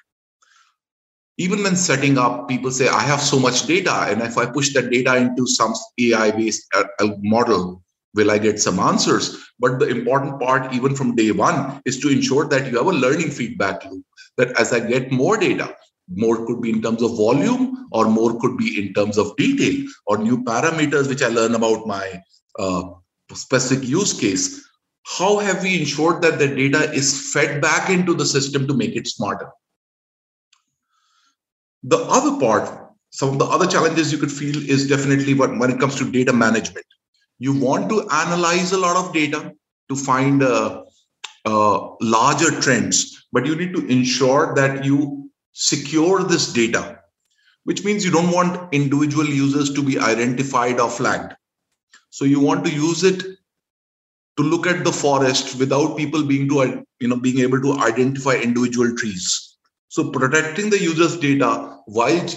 Even 1.37 1.61
when 1.61 1.75
setting 1.75 2.17
up, 2.17 2.47
people 2.49 2.71
say, 2.71 2.87
I 2.87 3.01
have 3.01 3.21
so 3.21 3.39
much 3.39 3.67
data, 3.67 3.93
and 4.09 4.21
if 4.23 4.37
I 4.39 4.47
push 4.47 4.73
that 4.73 4.89
data 4.89 5.15
into 5.15 5.45
some 5.45 5.75
AI 5.99 6.31
based 6.31 6.67
uh, 6.75 6.85
model, 7.21 7.83
will 8.17 8.31
I 8.31 8.39
get 8.39 8.59
some 8.59 8.79
answers? 8.79 9.37
But 9.59 9.79
the 9.79 9.87
important 9.87 10.41
part, 10.41 10.73
even 10.73 10.95
from 10.95 11.15
day 11.15 11.31
one, 11.31 11.81
is 11.85 11.99
to 12.01 12.09
ensure 12.09 12.45
that 12.49 12.69
you 12.69 12.77
have 12.77 12.87
a 12.87 12.91
learning 12.91 13.31
feedback 13.31 13.85
loop. 13.85 14.03
That 14.35 14.59
as 14.59 14.73
I 14.73 14.81
get 14.81 15.11
more 15.11 15.37
data, 15.37 15.75
more 16.13 16.45
could 16.45 16.61
be 16.61 16.69
in 16.69 16.81
terms 16.81 17.01
of 17.01 17.15
volume, 17.15 17.87
or 17.91 18.09
more 18.09 18.39
could 18.39 18.57
be 18.57 18.79
in 18.79 18.93
terms 18.93 19.17
of 19.17 19.35
detail, 19.37 19.87
or 20.07 20.17
new 20.17 20.43
parameters 20.43 21.07
which 21.07 21.23
I 21.23 21.27
learn 21.27 21.55
about 21.55 21.87
my 21.87 22.21
uh, 22.59 22.83
specific 23.33 23.87
use 23.87 24.19
case. 24.19 24.67
How 25.05 25.37
have 25.37 25.63
we 25.63 25.79
ensured 25.79 26.21
that 26.23 26.37
the 26.37 26.47
data 26.47 26.91
is 26.91 27.31
fed 27.31 27.61
back 27.61 27.89
into 27.89 28.13
the 28.13 28.25
system 28.25 28.67
to 28.67 28.73
make 28.73 28.95
it 28.95 29.07
smarter? 29.07 29.49
The 31.83 31.97
other 31.97 32.37
part, 32.39 32.69
some 33.11 33.29
of 33.29 33.39
the 33.39 33.45
other 33.45 33.67
challenges 33.67 34.11
you 34.11 34.17
could 34.17 34.31
feel 34.31 34.57
is 34.69 34.89
definitely 34.89 35.33
what, 35.33 35.57
when 35.57 35.71
it 35.71 35.79
comes 35.79 35.95
to 35.95 36.11
data 36.11 36.33
management 36.33 36.85
you 37.39 37.53
want 37.53 37.89
to 37.89 38.07
analyze 38.09 38.71
a 38.71 38.77
lot 38.77 38.97
of 38.97 39.13
data 39.13 39.53
to 39.89 39.95
find 39.95 40.43
uh, 40.43 40.83
uh, 41.45 41.89
larger 42.01 42.59
trends, 42.61 43.27
but 43.31 43.45
you 43.45 43.55
need 43.55 43.73
to 43.73 43.85
ensure 43.87 44.53
that 44.55 44.83
you 44.83 45.29
secure 45.53 46.23
this 46.23 46.51
data, 46.51 46.99
which 47.63 47.83
means 47.83 48.03
you 48.03 48.11
don't 48.11 48.31
want 48.31 48.73
individual 48.73 49.25
users 49.25 49.73
to 49.73 49.83
be 49.83 49.99
identified 49.99 50.79
or 50.79 50.89
flagged. 50.89 51.33
So 52.09 52.25
you 52.25 52.39
want 52.39 52.65
to 52.65 52.71
use 52.71 53.03
it 53.03 53.21
to 54.37 54.43
look 54.43 54.67
at 54.67 54.83
the 54.83 54.91
forest 54.91 55.57
without 55.59 55.97
people 55.97 56.23
being 56.23 56.47
to 56.49 56.85
you 56.99 57.07
know 57.07 57.15
being 57.19 57.39
able 57.39 57.61
to 57.61 57.79
identify 57.79 58.33
individual 58.33 58.95
trees. 58.95 59.57
So 59.89 60.11
protecting 60.11 60.69
the 60.69 60.81
user's 60.81 61.17
data 61.17 61.79
while 61.85 62.27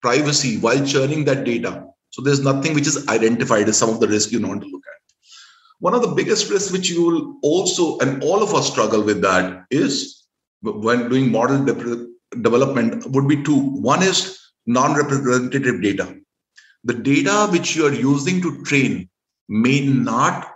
privacy, 0.00 0.58
while 0.58 0.84
churning 0.84 1.24
that 1.24 1.44
data 1.44 1.91
so 2.12 2.20
there's 2.20 2.42
nothing 2.42 2.74
which 2.74 2.86
is 2.86 3.08
identified 3.08 3.68
as 3.68 3.78
some 3.78 3.88
of 3.88 3.98
the 3.98 4.06
risks 4.06 4.30
you 4.30 4.46
want 4.46 4.62
to 4.62 4.68
look 4.68 4.82
at. 4.86 5.00
One 5.80 5.94
of 5.94 6.02
the 6.02 6.08
biggest 6.08 6.50
risks 6.50 6.70
which 6.70 6.90
you 6.90 7.02
will 7.02 7.38
also, 7.42 7.98
and 7.98 8.22
all 8.22 8.42
of 8.42 8.54
us 8.54 8.70
struggle 8.70 9.02
with 9.02 9.22
that, 9.22 9.64
is 9.70 10.24
when 10.60 11.08
doing 11.08 11.32
model 11.32 11.64
de- 11.64 12.08
development 12.42 13.10
would 13.10 13.26
be 13.26 13.42
two. 13.42 13.58
One 13.58 14.02
is 14.02 14.38
non-representative 14.66 15.82
data. 15.82 16.14
The 16.84 16.94
data 16.94 17.48
which 17.50 17.74
you 17.74 17.86
are 17.86 17.94
using 17.94 18.42
to 18.42 18.62
train 18.62 19.08
may 19.48 19.80
not 19.80 20.52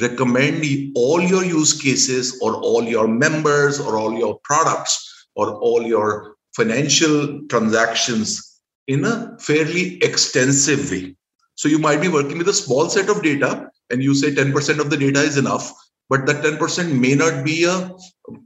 recommend 0.00 0.64
all 0.94 1.20
your 1.20 1.44
use 1.44 1.78
cases 1.78 2.38
or 2.40 2.54
all 2.54 2.84
your 2.84 3.08
members 3.08 3.80
or 3.80 3.98
all 3.98 4.16
your 4.16 4.38
products 4.44 5.26
or 5.34 5.54
all 5.56 5.82
your 5.82 6.36
financial 6.54 7.42
transactions 7.48 8.49
in 8.90 9.04
a 9.04 9.36
fairly 9.38 9.98
extensive 10.02 10.90
way. 10.90 11.14
So 11.54 11.68
you 11.68 11.78
might 11.78 12.00
be 12.00 12.08
working 12.08 12.38
with 12.38 12.48
a 12.48 12.60
small 12.62 12.88
set 12.90 13.08
of 13.08 13.22
data 13.22 13.70
and 13.90 14.02
you 14.02 14.14
say 14.16 14.32
10% 14.32 14.80
of 14.80 14.90
the 14.90 14.96
data 14.96 15.20
is 15.20 15.38
enough, 15.38 15.72
but 16.08 16.26
that 16.26 16.42
10% 16.42 16.98
may 16.98 17.14
not 17.14 17.44
be 17.44 17.64
a 17.64 17.92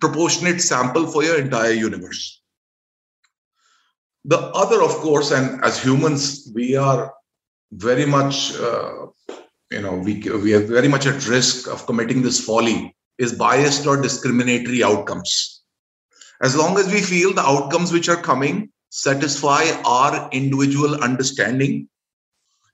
proportionate 0.00 0.60
sample 0.60 1.06
for 1.06 1.24
your 1.24 1.38
entire 1.38 1.72
universe. 1.72 2.42
The 4.26 4.38
other, 4.38 4.82
of 4.82 4.90
course, 5.06 5.30
and 5.30 5.64
as 5.64 5.82
humans, 5.82 6.50
we 6.54 6.76
are 6.76 7.14
very 7.72 8.04
much, 8.04 8.54
uh, 8.58 9.06
you 9.70 9.80
know, 9.80 9.94
we, 9.94 10.20
we 10.44 10.52
are 10.52 10.60
very 10.60 10.88
much 10.88 11.06
at 11.06 11.26
risk 11.26 11.68
of 11.68 11.86
committing 11.86 12.20
this 12.20 12.44
folly 12.44 12.94
is 13.16 13.32
biased 13.32 13.86
or 13.86 14.00
discriminatory 14.00 14.84
outcomes. 14.84 15.62
As 16.42 16.54
long 16.54 16.78
as 16.78 16.92
we 16.92 17.00
feel 17.00 17.32
the 17.32 17.46
outcomes 17.46 17.92
which 17.92 18.10
are 18.10 18.20
coming 18.20 18.73
satisfy 18.94 19.64
our 19.84 20.28
individual 20.30 21.02
understanding. 21.02 21.88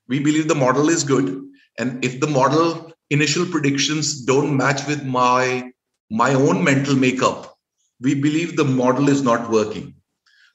We 0.06 0.18
believe 0.18 0.48
the 0.48 0.54
model 0.54 0.90
is 0.90 1.02
good. 1.02 1.42
And 1.78 2.04
if 2.04 2.20
the 2.20 2.26
model 2.26 2.92
initial 3.08 3.46
predictions 3.46 4.20
don't 4.26 4.54
match 4.54 4.86
with 4.86 5.02
my, 5.02 5.72
my 6.10 6.34
own 6.34 6.62
mental 6.62 6.94
makeup, 6.94 7.56
we 8.02 8.14
believe 8.14 8.54
the 8.54 8.64
model 8.64 9.08
is 9.08 9.22
not 9.22 9.50
working. 9.50 9.94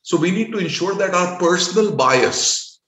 So 0.04 0.18
we 0.18 0.30
need 0.30 0.52
to 0.52 0.60
ensure 0.60 0.94
that 0.96 1.16
our 1.16 1.40
personal 1.40 1.96
bias 1.96 2.80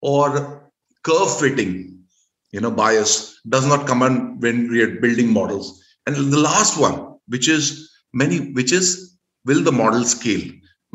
or 0.00 0.70
curve 1.02 1.36
fitting, 1.40 2.04
you 2.52 2.60
know, 2.60 2.70
bias 2.70 3.40
does 3.48 3.66
not 3.66 3.88
come 3.88 4.04
on 4.04 4.38
when 4.38 4.70
we 4.70 4.82
are 4.82 5.00
building 5.00 5.32
models. 5.32 5.82
And 6.06 6.14
the 6.14 6.38
last 6.38 6.78
one, 6.78 7.18
which 7.26 7.48
is 7.48 7.90
many, 8.12 8.52
which 8.52 8.70
is 8.70 9.16
will 9.44 9.64
the 9.64 9.72
model 9.72 10.04
scale? 10.04 10.52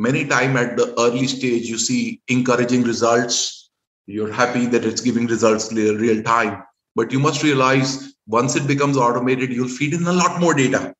Many 0.07 0.25
time 0.25 0.57
at 0.57 0.77
the 0.77 0.87
early 0.99 1.27
stage 1.27 1.67
you 1.67 1.77
see 1.77 2.21
encouraging 2.27 2.83
results. 2.83 3.69
You're 4.07 4.33
happy 4.33 4.65
that 4.67 4.85
it's 4.85 5.01
giving 5.01 5.27
results 5.27 5.71
real 5.73 6.23
time. 6.23 6.63
But 6.95 7.11
you 7.11 7.19
must 7.19 7.43
realize 7.43 8.13
once 8.25 8.55
it 8.55 8.67
becomes 8.67 8.97
automated 8.97 9.51
you'll 9.51 9.75
feed 9.79 9.93
in 9.93 10.07
a 10.07 10.13
lot 10.13 10.39
more 10.39 10.53
data 10.53 10.93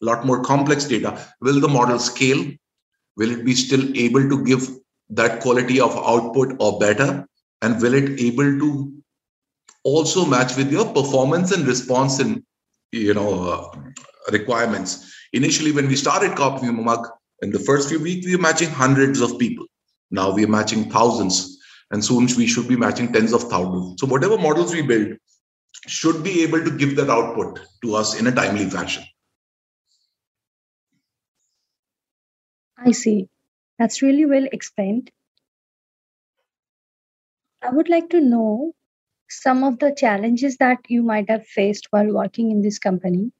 a 0.00 0.04
lot 0.04 0.24
more 0.24 0.42
complex 0.42 0.84
data. 0.84 1.18
Will 1.40 1.60
the 1.60 1.68
model 1.68 1.98
scale? 1.98 2.44
Will 3.16 3.30
it 3.30 3.44
be 3.44 3.54
still 3.54 3.84
able 3.96 4.28
to 4.28 4.44
give 4.44 4.68
that 5.10 5.40
quality 5.40 5.80
of 5.80 5.96
output 5.96 6.56
or 6.60 6.78
better? 6.78 7.26
And 7.62 7.80
will 7.82 7.94
it 7.94 8.20
able 8.20 8.58
to 8.58 8.92
also 9.82 10.24
match 10.24 10.56
with 10.56 10.70
your 10.70 10.84
performance 10.86 11.50
and 11.50 11.66
response 11.66 12.20
and 12.20 12.42
you 12.92 13.14
know 13.14 13.72
uh, 13.74 13.78
requirements? 14.30 15.12
Initially 15.32 15.72
when 15.72 15.88
we 15.88 15.96
started 15.96 16.36
Coffee 16.36 16.70
Mug 16.70 17.08
in 17.42 17.50
the 17.50 17.58
first 17.58 17.88
few 17.88 18.00
weeks, 18.00 18.26
we 18.26 18.36
were 18.36 18.42
matching 18.42 18.70
hundreds 18.70 19.20
of 19.20 19.38
people. 19.38 19.66
Now 20.10 20.32
we 20.32 20.44
are 20.44 20.48
matching 20.48 20.90
thousands, 20.90 21.58
and 21.90 22.04
soon 22.04 22.28
we 22.36 22.46
should 22.46 22.68
be 22.68 22.76
matching 22.76 23.12
tens 23.12 23.32
of 23.32 23.44
thousands. 23.44 24.00
So 24.00 24.06
whatever 24.06 24.38
models 24.38 24.72
we 24.72 24.82
build 24.82 25.16
should 25.86 26.22
be 26.22 26.42
able 26.42 26.64
to 26.64 26.70
give 26.70 26.96
that 26.96 27.10
output 27.10 27.60
to 27.82 27.94
us 27.94 28.18
in 28.18 28.26
a 28.26 28.32
timely 28.32 28.68
fashion. 28.68 29.04
I 32.76 32.92
see. 32.92 33.28
That's 33.78 34.02
really 34.02 34.26
well 34.26 34.46
explained. 34.50 35.10
I 37.62 37.70
would 37.70 37.88
like 37.88 38.10
to 38.10 38.20
know 38.20 38.72
some 39.28 39.62
of 39.62 39.78
the 39.78 39.94
challenges 39.94 40.56
that 40.56 40.78
you 40.88 41.02
might 41.02 41.28
have 41.28 41.46
faced 41.46 41.88
while 41.90 42.12
working 42.12 42.50
in 42.50 42.62
this 42.62 42.78
company 42.78 43.32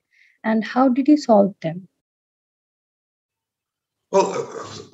and 0.44 0.64
how 0.64 0.88
did 0.88 1.08
you 1.08 1.16
solve 1.16 1.54
them? 1.62 1.88
Well, 4.10 4.32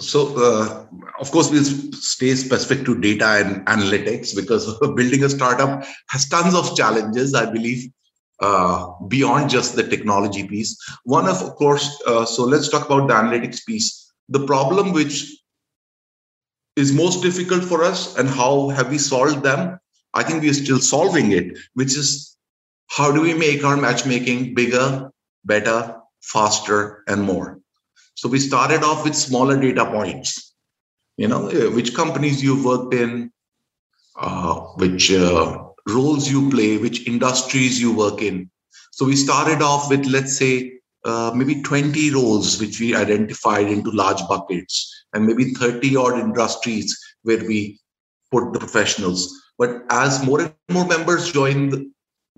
so 0.01 0.35
uh, 0.37 0.87
of 1.21 1.31
course 1.31 1.51
we'll 1.51 1.65
stay 1.65 2.35
specific 2.35 2.85
to 2.87 3.01
data 3.01 3.27
and 3.27 3.65
analytics 3.67 4.35
because 4.35 4.67
building 4.97 5.23
a 5.23 5.29
startup 5.29 5.85
has 6.09 6.29
tons 6.29 6.55
of 6.55 6.77
challenges. 6.77 7.33
I 7.33 7.51
believe 7.51 7.91
uh, 8.41 8.91
beyond 9.09 9.51
just 9.51 9.77
the 9.77 9.85
technology 9.85 10.47
piece. 10.47 10.77
One 11.05 11.29
of, 11.29 11.41
of 11.43 11.55
course, 11.55 12.03
uh, 12.07 12.25
so 12.25 12.45
let's 12.45 12.69
talk 12.69 12.87
about 12.87 13.07
the 13.09 13.15
analytics 13.15 13.65
piece. 13.65 14.13
The 14.29 14.45
problem 14.47 14.93
which 14.93 15.31
is 16.77 16.93
most 16.93 17.23
difficult 17.23 17.63
for 17.63 17.85
us 17.85 18.17
and 18.19 18.29
how 18.29 18.71
have 18.71 18.91
we 18.91 18.99
solved 18.99 19.45
them? 19.45 19.79
I 20.15 20.25
think 20.25 20.43
we're 20.43 20.55
still 20.55 20.81
solving 20.81 21.31
it, 21.33 21.57
which 21.75 21.97
is 21.97 22.37
how 22.89 23.13
do 23.13 23.21
we 23.21 23.35
make 23.35 23.65
our 23.65 23.77
matchmaking 23.77 24.55
bigger, 24.55 25.11
better, 25.45 25.97
faster, 26.21 27.05
and 27.07 27.23
more? 27.23 27.61
So 28.15 28.29
we 28.29 28.39
started 28.39 28.83
off 28.83 29.05
with 29.05 29.15
smaller 29.15 29.61
data 29.61 29.85
points. 29.85 30.55
you 31.17 31.29
know 31.29 31.49
uh, 31.49 31.71
which 31.71 31.95
companies 31.95 32.43
you've 32.43 32.65
worked 32.65 32.95
in 32.95 33.31
uh, 34.17 34.55
which 34.83 35.13
uh, 35.13 35.65
roles 35.89 36.31
you 36.31 36.51
play 36.51 36.79
which 36.79 37.07
industries 37.07 37.81
you 37.81 37.95
work 37.97 38.23
in 38.23 38.51
so 38.91 39.05
we 39.05 39.17
started 39.17 39.63
off 39.63 39.91
with 39.91 40.07
let's 40.07 40.37
say 40.37 40.73
uh, 41.05 41.31
maybe 41.35 41.63
20 41.63 42.11
roles 42.15 42.61
which 42.61 42.81
we 42.81 42.95
identified 42.95 43.67
into 43.69 43.91
large 43.91 44.23
buckets 44.29 45.05
and 45.13 45.27
maybe 45.27 45.53
30 45.53 45.97
odd 45.97 46.19
industries 46.19 46.99
where 47.23 47.45
we 47.45 47.79
put 48.33 48.53
the 48.53 48.59
professionals 48.59 49.33
but 49.59 49.83
as 49.91 50.25
more 50.25 50.41
and 50.41 50.55
more 50.71 50.87
members 50.87 51.33
join 51.33 51.69
the 51.71 51.91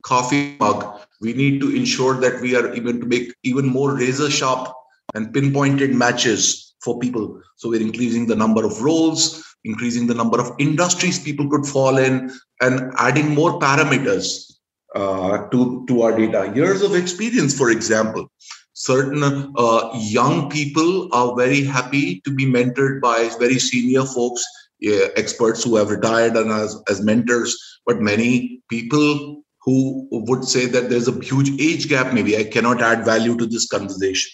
coffee 0.02 0.56
mug 0.60 1.00
we 1.20 1.32
need 1.32 1.60
to 1.60 1.74
ensure 1.74 2.14
that 2.14 2.40
we 2.40 2.54
are 2.54 2.74
even 2.74 3.00
to 3.00 3.06
make 3.06 3.34
even 3.42 3.66
more 3.66 3.94
razor 3.96 4.30
sharp 4.30 4.72
and 5.14 5.32
pinpointed 5.32 5.94
matches 5.94 6.74
for 6.82 6.98
people. 6.98 7.40
So 7.56 7.70
we're 7.70 7.80
increasing 7.80 8.26
the 8.26 8.36
number 8.36 8.64
of 8.64 8.80
roles, 8.82 9.44
increasing 9.64 10.06
the 10.06 10.14
number 10.14 10.40
of 10.40 10.52
industries 10.58 11.18
people 11.18 11.48
could 11.48 11.66
fall 11.66 11.98
in, 11.98 12.30
and 12.60 12.92
adding 12.98 13.34
more 13.34 13.58
parameters 13.58 14.52
uh, 14.94 15.48
to, 15.48 15.84
to 15.88 16.02
our 16.02 16.16
data. 16.16 16.52
Years 16.54 16.82
of 16.82 16.94
experience, 16.94 17.56
for 17.56 17.70
example. 17.70 18.28
Certain 18.74 19.52
uh, 19.56 19.90
young 19.94 20.50
people 20.50 21.08
are 21.12 21.34
very 21.34 21.64
happy 21.64 22.20
to 22.20 22.30
be 22.30 22.44
mentored 22.44 23.00
by 23.00 23.30
very 23.38 23.58
senior 23.58 24.04
folks, 24.04 24.44
uh, 24.86 25.08
experts 25.16 25.64
who 25.64 25.76
have 25.76 25.88
retired 25.88 26.36
and 26.36 26.50
as, 26.50 26.78
as 26.88 27.00
mentors. 27.02 27.56
But 27.86 28.00
many 28.00 28.60
people 28.68 29.42
who 29.62 30.06
would 30.10 30.44
say 30.44 30.66
that 30.66 30.90
there's 30.90 31.08
a 31.08 31.20
huge 31.20 31.58
age 31.60 31.88
gap, 31.88 32.12
maybe 32.12 32.36
I 32.36 32.44
cannot 32.44 32.82
add 32.82 33.04
value 33.04 33.36
to 33.38 33.46
this 33.46 33.66
conversation. 33.66 34.30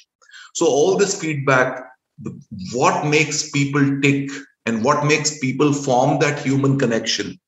So 0.52 0.66
all 0.66 0.96
this 0.96 1.20
feedback, 1.20 1.84
what 2.72 3.06
makes 3.06 3.50
people 3.50 4.00
tick 4.00 4.30
and 4.66 4.84
what 4.84 5.06
makes 5.06 5.38
people 5.38 5.72
form 5.72 6.18
that 6.20 6.38
human 6.38 6.78
connection. 6.78 7.38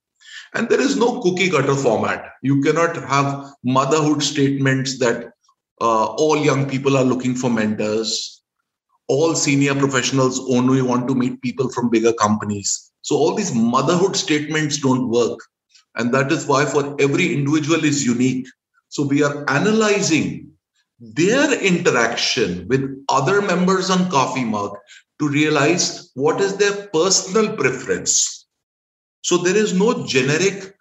And 0.55 0.69
there 0.69 0.81
is 0.81 0.97
no 0.97 1.21
cookie 1.21 1.51
cutter 1.51 1.75
format. 1.75 2.25
You 2.43 2.61
cannot 2.63 2.97
have 2.97 3.51
motherhood 3.65 4.23
statements 4.23 4.99
that 5.01 5.33
uh, 5.81 6.07
all 6.07 6.37
young 6.37 6.69
people 6.69 6.97
are 6.97 7.05
looking 7.05 7.35
for 7.35 7.51
mentors. 7.51 8.43
All 9.09 9.35
senior 9.35 9.75
professionals 9.75 10.41
only 10.49 10.81
want 10.81 11.09
to 11.09 11.15
meet 11.15 11.43
people 11.43 11.69
from 11.71 11.91
bigger 11.91 12.13
companies. 12.13 12.93
So 13.03 13.17
all 13.17 13.35
these 13.35 13.55
motherhood 13.55 14.17
statements 14.17 14.79
don't 14.79 15.09
work. 15.11 15.39
And 15.97 16.13
that 16.15 16.33
is 16.33 16.47
why 16.47 16.65
for 16.65 16.97
every 17.01 17.35
individual 17.35 17.85
is 17.85 18.05
unique. 18.05 18.47
So 18.89 19.03
we 19.03 19.23
are 19.23 19.45
analyzing 19.51 20.54
their 21.13 21.61
interaction 21.61 22.67
with 22.69 23.05
other 23.09 23.43
members 23.43 23.91
on 23.91 24.11
Coffee 24.11 24.45
Mug 24.45 24.77
to 25.21 25.29
realize 25.29 26.11
what 26.15 26.41
is 26.41 26.57
their 26.57 26.89
personal 26.89 27.55
preference. 27.57 28.47
So 29.23 29.39
there 29.39 29.57
is 29.57 29.75
no 29.75 30.07
generic 30.07 30.75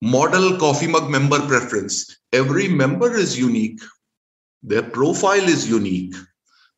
model 0.00 0.56
Coffee 0.58 0.86
Mug 0.86 1.10
member 1.10 1.40
preference. 1.46 2.18
Every 2.32 2.68
member 2.68 3.14
is 3.14 3.38
unique. 3.38 3.80
Their 4.62 4.82
profile 4.82 5.48
is 5.48 5.68
unique. 5.68 6.14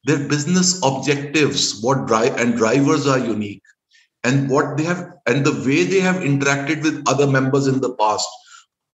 Their 0.05 0.28
business 0.28 0.81
objectives, 0.83 1.83
what 1.83 2.07
drive 2.07 2.37
and 2.37 2.57
drivers 2.57 3.07
are 3.07 3.19
unique, 3.19 3.62
and 4.25 4.49
what 4.49 4.76
they 4.76 4.85
have 4.85 5.12
and 5.26 5.45
the 5.45 5.52
way 5.67 5.85
they 5.85 6.00
have 6.00 6.17
interacted 6.17 6.83
with 6.83 7.02
other 7.07 7.26
members 7.26 7.67
in 7.67 7.81
the 7.81 7.95
past. 7.95 8.28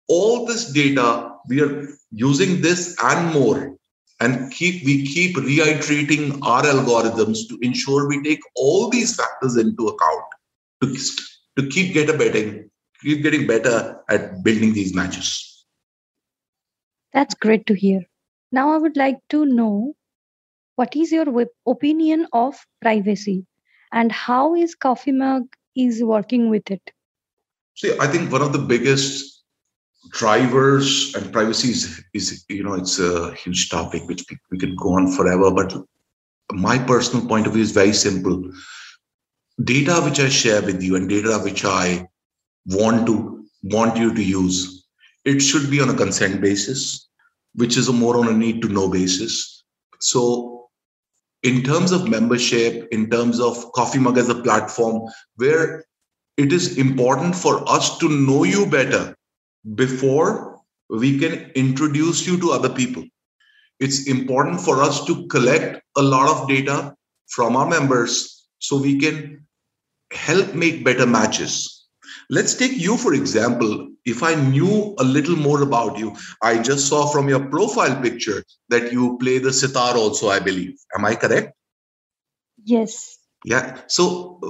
All 0.08 0.46
this 0.46 0.72
data 0.72 1.32
we 1.48 1.60
are 1.60 1.88
using 2.10 2.60
this 2.60 2.96
and 3.02 3.32
more. 3.32 3.76
And 4.20 4.52
keep 4.52 4.84
we 4.84 5.06
keep 5.06 5.36
reiterating 5.36 6.42
our 6.44 6.62
algorithms 6.62 7.48
to 7.48 7.58
ensure 7.62 8.08
we 8.08 8.22
take 8.22 8.40
all 8.54 8.88
these 8.88 9.16
factors 9.16 9.56
into 9.56 9.88
account 9.88 10.24
to, 10.82 10.96
to 11.58 11.68
keep 11.68 11.92
get 11.92 12.16
betting 12.18 12.70
keep 13.04 13.22
getting 13.22 13.46
better 13.46 14.00
at 14.08 14.42
building 14.42 14.72
these 14.72 14.94
matches. 14.94 15.66
That's 17.12 17.34
great 17.34 17.66
to 17.66 17.74
hear. 17.74 18.02
Now 18.50 18.72
i 18.72 18.78
would 18.78 18.96
like 18.96 19.18
to 19.30 19.44
know 19.44 19.94
what 20.76 20.96
is 20.96 21.12
your 21.12 21.26
opinion 21.66 22.26
of 22.32 22.54
privacy? 22.80 23.46
And 23.92 24.10
how 24.10 24.54
is 24.54 24.74
coffee 24.74 25.12
mug 25.12 25.44
is 25.76 26.02
working 26.02 26.50
with 26.50 26.70
it? 26.70 26.90
See 27.74 27.96
i 28.00 28.06
think 28.06 28.32
one 28.32 28.42
of 28.42 28.52
the 28.52 28.58
biggest 28.58 29.33
drivers 30.10 31.14
and 31.14 31.32
privacy 31.32 31.70
is, 31.70 32.04
is 32.12 32.44
you 32.48 32.62
know 32.62 32.74
it's 32.74 32.98
a 32.98 33.34
huge 33.34 33.70
topic 33.70 34.02
which 34.06 34.24
we, 34.50 34.58
can 34.58 34.76
go 34.76 34.94
on 34.94 35.10
forever 35.12 35.50
but 35.50 35.74
my 36.52 36.78
personal 36.78 37.26
point 37.26 37.46
of 37.46 37.54
view 37.54 37.62
is 37.62 37.72
very 37.72 37.92
simple. 37.92 38.50
Data 39.62 40.00
which 40.02 40.20
i 40.20 40.28
share 40.28 40.62
with 40.62 40.82
you 40.82 40.96
and 40.96 41.08
data 41.08 41.38
which 41.38 41.64
i 41.64 42.06
want 42.66 43.06
to 43.06 43.44
want 43.62 43.96
you 43.96 44.14
to 44.14 44.22
use 44.22 44.86
it 45.24 45.40
should 45.40 45.70
be 45.70 45.80
on 45.80 45.90
a 45.90 45.94
consent 45.94 46.40
basis 46.40 47.08
which 47.54 47.76
is 47.76 47.90
more 47.90 48.18
on 48.18 48.28
a 48.28 48.32
need 48.32 48.60
to 48.60 48.68
know 48.68 48.88
basis. 48.90 49.64
So 50.00 50.68
in 51.44 51.62
terms 51.62 51.92
of 51.92 52.08
membership 52.08 52.88
in 52.90 53.08
terms 53.10 53.38
of 53.38 53.70
coffee 53.72 53.98
mug 53.98 54.18
as 54.18 54.28
a 54.28 54.42
platform 54.42 55.02
where 55.36 55.84
it 56.36 56.52
is 56.52 56.78
important 56.78 57.36
for 57.36 57.68
us 57.68 57.96
to 57.98 58.08
know 58.08 58.42
you 58.44 58.66
better 58.66 59.14
before 59.74 60.60
we 60.90 61.18
can 61.18 61.50
introduce 61.54 62.26
you 62.26 62.38
to 62.40 62.52
other 62.52 62.68
people. 62.68 63.04
It's 63.80 64.06
important 64.06 64.60
for 64.60 64.82
us 64.82 65.04
to 65.06 65.26
collect 65.28 65.82
a 65.96 66.02
lot 66.02 66.28
of 66.28 66.48
data 66.48 66.94
from 67.28 67.56
our 67.56 67.68
members 67.68 68.46
so 68.58 68.76
we 68.76 68.98
can 68.98 69.46
help 70.12 70.54
make 70.54 70.84
better 70.84 71.06
matches. 71.06 71.86
Let's 72.30 72.54
take 72.54 72.76
you, 72.76 72.96
for 72.96 73.14
example. 73.14 73.88
If 74.04 74.22
I 74.22 74.34
knew 74.34 74.94
a 74.98 75.04
little 75.04 75.36
more 75.36 75.62
about 75.62 75.98
you, 75.98 76.14
I 76.42 76.62
just 76.62 76.88
saw 76.88 77.06
from 77.10 77.28
your 77.28 77.48
profile 77.48 78.00
picture 78.00 78.44
that 78.68 78.92
you 78.92 79.18
play 79.18 79.38
the 79.38 79.52
sitar 79.52 79.96
also, 79.96 80.28
I 80.28 80.38
believe. 80.40 80.74
Am 80.96 81.04
I 81.04 81.14
correct? 81.14 81.52
Yes 82.62 83.23
yeah. 83.44 83.80
So 83.88 84.40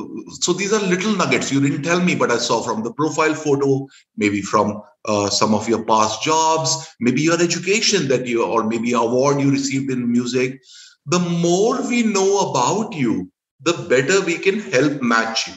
so 0.41 0.53
these 0.53 0.73
are 0.73 0.81
little 0.81 1.17
nuggets. 1.17 1.53
You 1.53 1.61
didn't 1.61 1.83
tell 1.83 2.01
me 2.01 2.15
but 2.15 2.31
i 2.31 2.39
saw 2.39 2.63
from 2.63 2.83
the 2.83 2.93
profile 2.93 3.35
photo 3.35 3.87
maybe 4.17 4.41
from 4.43 4.83
uh, 5.07 5.29
some 5.31 5.55
of 5.55 5.69
your 5.69 5.85
past 5.85 6.23
jobs 6.23 6.89
maybe 7.01 7.23
your 7.23 7.41
education 7.41 8.09
that 8.09 8.27
you 8.27 8.45
or 8.45 8.65
maybe 8.65 8.93
award 8.93 9.41
you 9.41 9.51
received 9.51 9.91
in 9.91 10.11
music. 10.11 10.61
The 11.07 11.19
more 11.19 11.87
we 11.89 12.03
know 12.03 12.51
about 12.51 12.95
you 12.95 13.31
the 13.61 13.75
better 13.89 14.21
we 14.25 14.39
can 14.39 14.61
help 14.61 15.03
match 15.03 15.49
you. 15.49 15.55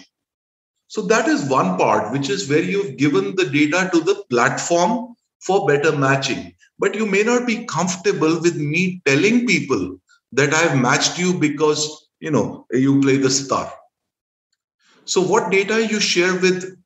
So 0.88 1.02
that 1.04 1.28
is 1.28 1.50
one 1.50 1.78
part 1.78 2.12
which 2.12 2.30
is 2.30 2.50
where 2.50 2.64
you've 2.64 2.98
given 2.98 3.36
the 3.36 3.46
data 3.46 3.90
to 3.94 4.02
the 4.02 4.24
platform 4.30 5.16
for 5.42 5.68
better 5.68 5.96
matching. 5.96 6.54
But 6.80 6.96
you 6.96 7.06
may 7.06 7.24
not 7.24 7.48
be 7.48 7.66
comfortable 7.66 8.42
with 8.42 8.56
me 8.58 9.02
telling 9.06 9.46
people 9.48 9.98
that 10.34 10.54
i've 10.54 10.78
matched 10.80 11.18
you 11.18 11.34
because 11.40 12.07
you 12.20 12.32
know 12.32 12.66
you 12.72 13.00
play 13.02 13.18
the 13.18 13.30
sitar 13.30 13.72
so 15.08 15.22
what 15.22 15.52
data 15.52 15.88
you 15.88 16.02
share 16.02 16.34
with 16.38 16.78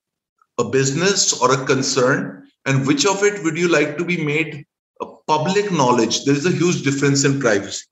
a 0.59 0.63
business 0.63 1.41
or 1.41 1.51
a 1.51 1.65
concern 1.65 2.47
and 2.67 2.85
which 2.85 3.05
of 3.07 3.23
it 3.23 3.43
would 3.43 3.57
you 3.57 3.67
like 3.67 3.97
to 3.97 4.05
be 4.05 4.23
made 4.23 4.63
a 5.01 5.05
public 5.27 5.71
knowledge? 5.71 6.23
There 6.25 6.35
is 6.35 6.45
a 6.45 6.51
huge 6.51 6.83
difference 6.83 7.25
in 7.25 7.39
privacy. 7.39 7.85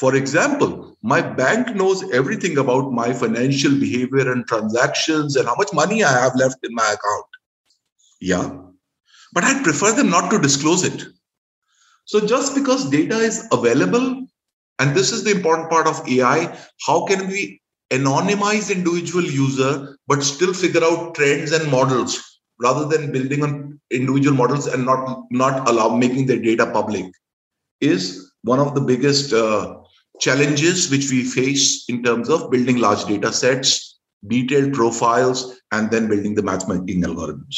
For 0.00 0.14
example 0.14 0.96
my 1.02 1.20
bank 1.20 1.76
knows 1.76 2.10
everything 2.10 2.56
about 2.56 2.90
my 2.90 3.12
financial 3.12 3.78
behavior 3.78 4.32
and 4.32 4.46
transactions 4.46 5.36
and 5.36 5.46
how 5.46 5.56
much 5.56 5.74
money 5.74 6.02
i 6.02 6.10
have 6.10 6.34
left 6.36 6.56
in 6.62 6.74
my 6.74 6.86
account. 6.86 7.26
Yeah. 8.22 8.48
But 9.34 9.44
i'd 9.44 9.62
prefer 9.62 9.92
them 9.92 10.08
not 10.08 10.30
to 10.30 10.38
disclose 10.38 10.84
it. 10.84 11.04
So 12.06 12.26
just 12.26 12.54
because 12.54 12.88
data 12.88 13.16
is 13.16 13.46
available 13.52 14.17
and 14.78 14.94
this 14.94 15.12
is 15.12 15.24
the 15.24 15.30
important 15.30 15.68
part 15.70 15.86
of 15.86 16.06
ai 16.08 16.56
how 16.86 17.04
can 17.06 17.26
we 17.28 17.60
anonymize 17.92 18.70
individual 18.74 19.24
user 19.24 19.96
but 20.06 20.22
still 20.22 20.52
figure 20.52 20.84
out 20.84 21.14
trends 21.14 21.52
and 21.52 21.70
models 21.70 22.40
rather 22.60 22.84
than 22.86 23.12
building 23.12 23.42
on 23.42 23.80
individual 23.90 24.36
models 24.36 24.66
and 24.66 24.84
not 24.84 25.24
not 25.30 25.68
allow 25.68 25.88
making 25.96 26.26
their 26.26 26.42
data 26.48 26.66
public 26.66 27.06
is 27.80 28.32
one 28.42 28.60
of 28.60 28.74
the 28.74 28.80
biggest 28.80 29.32
uh, 29.32 29.76
challenges 30.20 30.90
which 30.90 31.10
we 31.10 31.22
face 31.24 31.88
in 31.88 32.02
terms 32.02 32.28
of 32.28 32.50
building 32.50 32.78
large 32.78 33.04
data 33.04 33.32
sets 33.32 33.98
detailed 34.26 34.72
profiles 34.72 35.60
and 35.72 35.90
then 35.90 36.08
building 36.08 36.34
the 36.34 36.42
matchmaking 36.42 37.02
algorithms. 37.02 37.56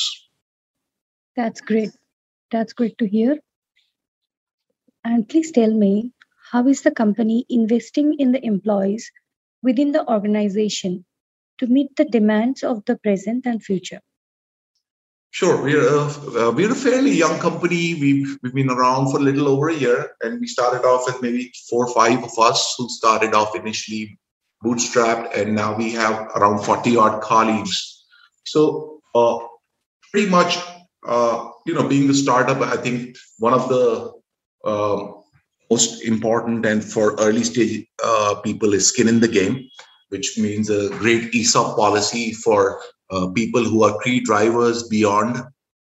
That's 1.37 1.61
great. 1.61 1.91
That's 2.51 2.73
great 2.73 2.99
to 2.99 3.09
hear. 3.09 3.39
And 5.05 5.27
please 5.29 5.51
tell 5.53 5.73
me 5.73 6.13
how 6.51 6.67
is 6.67 6.83
the 6.83 6.91
company 6.91 7.47
investing 7.49 8.15
in 8.19 8.33
the 8.33 8.45
employees 8.45 9.11
within 9.63 9.93
the 9.93 10.07
organization 10.11 11.05
to 11.59 11.67
meet 11.67 11.95
the 11.97 12.05
demands 12.05 12.63
of 12.65 12.85
the 12.87 12.97
present 12.97 13.47
and 13.47 13.63
future? 13.63 14.01
Sure, 15.33 15.63
we're 15.63 15.87
a, 15.87 16.07
uh, 16.07 16.51
we're 16.51 16.73
a 16.73 16.75
fairly 16.75 17.13
young 17.13 17.39
company. 17.39 17.95
We've, 17.95 18.37
we've 18.43 18.55
been 18.55 18.71
around 18.71 19.13
for 19.13 19.19
a 19.19 19.23
little 19.23 19.47
over 19.47 19.69
a 19.69 19.75
year, 19.75 20.11
and 20.23 20.41
we 20.41 20.49
started 20.49 20.85
off 20.85 21.05
with 21.07 21.23
maybe 21.23 21.53
four 21.69 21.87
or 21.87 21.95
five 21.95 22.25
of 22.25 22.37
us 22.37 22.75
who 22.77 22.89
started 22.89 23.33
off 23.33 23.55
initially 23.55 24.19
bootstrapped, 24.65 25.37
and 25.37 25.55
now 25.55 25.77
we 25.77 25.93
have 25.93 26.33
around 26.35 26.65
40 26.65 26.97
odd 26.97 27.23
colleagues. 27.23 28.05
So, 28.45 29.01
uh, 29.15 29.39
pretty 30.11 30.29
much, 30.29 30.59
uh, 31.07 31.51
you 31.65 31.75
know, 31.75 31.87
being 31.87 32.09
the 32.09 32.15
startup, 32.15 32.61
I 32.61 32.77
think 32.77 33.17
one 33.39 33.55
of 33.55 33.69
the 33.69 34.13
uh, 34.65 35.20
most 35.71 36.03
important 36.03 36.67
and 36.67 36.85
for 36.85 37.15
early 37.21 37.45
stage 37.45 37.87
uh, 38.05 38.35
people 38.43 38.75
is 38.75 38.89
skin 38.89 39.09
in 39.09 39.21
the 39.21 39.29
game, 39.29 39.69
which 40.09 40.37
means 40.37 40.69
a 40.69 40.89
great 40.99 41.35
ESOP 41.35 41.77
policy 41.77 42.33
for 42.33 42.81
uh, 43.11 43.29
people 43.29 43.63
who 43.63 43.85
are 43.85 43.99
key 44.01 44.21
drivers 44.21 44.89
beyond 44.89 45.43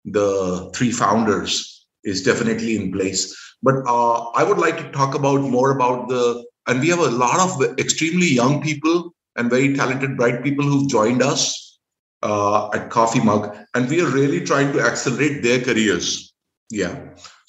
the 0.04 0.70
three 0.74 0.92
founders 0.92 1.86
is 2.04 2.22
definitely 2.22 2.76
in 2.76 2.92
place. 2.92 3.34
But 3.62 3.76
uh, 3.86 4.30
I 4.30 4.44
would 4.44 4.58
like 4.58 4.76
to 4.78 4.90
talk 4.90 5.14
about 5.14 5.40
more 5.40 5.70
about 5.70 6.08
the, 6.08 6.44
and 6.66 6.80
we 6.80 6.88
have 6.88 6.98
a 6.98 7.10
lot 7.10 7.40
of 7.40 7.78
extremely 7.78 8.26
young 8.26 8.60
people 8.60 9.14
and 9.36 9.48
very 9.48 9.74
talented, 9.74 10.16
bright 10.16 10.42
people 10.42 10.64
who've 10.64 10.90
joined 10.90 11.22
us 11.22 11.78
uh, 12.22 12.68
at 12.70 12.90
Coffee 12.90 13.20
Mug, 13.20 13.56
and 13.74 13.88
we 13.88 14.00
are 14.00 14.08
really 14.08 14.44
trying 14.44 14.72
to 14.72 14.80
accelerate 14.80 15.42
their 15.42 15.60
careers. 15.60 16.32
Yeah. 16.70 16.98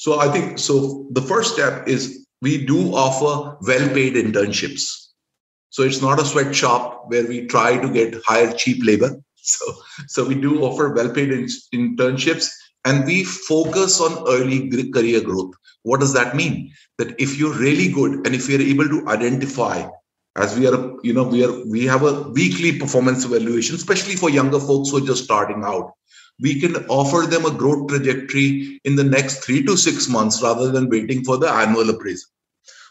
So 0.04 0.20
I 0.20 0.28
think 0.30 0.60
so. 0.60 1.08
The 1.12 1.22
first 1.22 1.54
step 1.54 1.88
is 1.88 2.28
we 2.42 2.66
do 2.66 2.94
offer 2.94 3.56
well-paid 3.62 4.16
internships. 4.16 4.84
So 5.70 5.84
it's 5.84 6.02
not 6.02 6.20
a 6.20 6.26
sweatshop 6.26 7.06
where 7.08 7.26
we 7.26 7.48
try 7.48 7.78
to 7.78 7.88
get 7.88 8.22
hire 8.28 8.52
cheap 8.52 8.84
labor. 8.84 9.16
So, 9.46 9.66
so 10.08 10.26
we 10.26 10.36
do 10.36 10.62
offer 10.64 10.94
well-paid 10.94 11.30
in- 11.30 11.50
internships, 11.74 12.50
and 12.86 13.06
we 13.06 13.26
focus 13.26 14.00
on 14.00 14.24
early 14.30 14.70
career 14.90 15.20
growth. 15.20 15.54
What 15.82 16.00
does 16.00 16.14
that 16.14 16.34
mean? 16.34 16.72
That 16.98 17.14
if 17.20 17.38
you're 17.38 17.54
really 17.54 17.90
good 17.90 18.26
and 18.26 18.34
if 18.34 18.48
you're 18.48 18.62
able 18.62 18.88
to 18.88 19.06
identify, 19.10 19.86
as 20.38 20.58
we 20.58 20.66
are, 20.68 20.94
you 21.04 21.12
know, 21.12 21.24
we 21.24 21.44
are 21.44 21.52
we 21.66 21.84
have 21.86 22.04
a 22.04 22.22
weekly 22.30 22.80
performance 22.80 23.26
evaluation, 23.26 23.76
especially 23.76 24.16
for 24.16 24.30
younger 24.30 24.62
folks 24.62 24.92
who 24.92 25.04
are 25.04 25.08
just 25.12 25.26
starting 25.26 25.62
out. 25.66 25.92
We 26.40 26.60
can 26.60 26.76
offer 26.88 27.28
them 27.28 27.46
a 27.46 27.52
growth 27.52 27.88
trajectory 27.90 28.80
in 28.84 28.96
the 28.96 29.04
next 29.04 29.44
three 29.44 29.64
to 29.66 29.78
six 29.78 30.10
months 30.10 30.42
rather 30.42 30.72
than 30.72 30.90
waiting 30.90 31.24
for 31.24 31.38
the 31.38 31.50
annual 31.50 31.90
appraisal. 31.90 32.30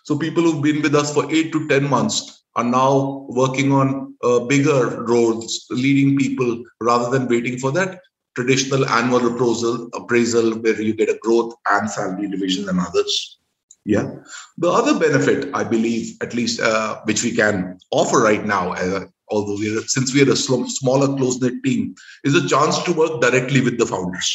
So 0.04 0.18
people 0.18 0.42
who've 0.42 0.62
been 0.62 0.82
with 0.82 0.94
us 0.94 1.12
for 1.12 1.30
eight 1.32 1.52
to 1.52 1.68
10 1.68 1.88
months 1.88 2.44
are 2.56 2.64
now 2.64 3.26
working 3.28 3.72
on 3.72 4.14
uh, 4.22 4.40
bigger 4.40 5.02
roles, 5.04 5.66
leading 5.70 6.16
people 6.16 6.62
rather 6.80 7.10
than 7.10 7.28
waiting 7.28 7.58
for 7.58 7.72
that 7.72 8.00
traditional 8.34 8.86
annual 8.86 9.34
appraisal, 9.34 9.88
appraisal 9.94 10.52
where 10.60 10.80
you 10.80 10.94
get 10.94 11.10
a 11.10 11.18
growth 11.22 11.54
and 11.70 11.90
salary 11.90 12.28
division 12.28 12.68
and 12.68 12.80
others. 12.80 13.38
Yeah. 13.84 14.10
The 14.58 14.70
other 14.70 14.98
benefit, 14.98 15.50
I 15.54 15.64
believe, 15.64 16.16
at 16.20 16.34
least 16.34 16.60
uh, 16.60 17.00
which 17.04 17.22
we 17.24 17.32
can 17.32 17.78
offer 17.90 18.18
right 18.18 18.44
now, 18.44 18.72
uh, 18.72 19.06
although 19.32 19.58
we're 19.58 19.82
since 19.86 20.14
we're 20.14 20.30
a 20.30 20.36
smaller, 20.36 21.16
close 21.16 21.40
knit 21.40 21.62
team, 21.64 21.94
is 22.24 22.34
a 22.34 22.48
chance 22.48 22.82
to 22.84 22.92
work 22.92 23.20
directly 23.20 23.60
with 23.60 23.78
the 23.78 23.86
founders. 23.86 24.30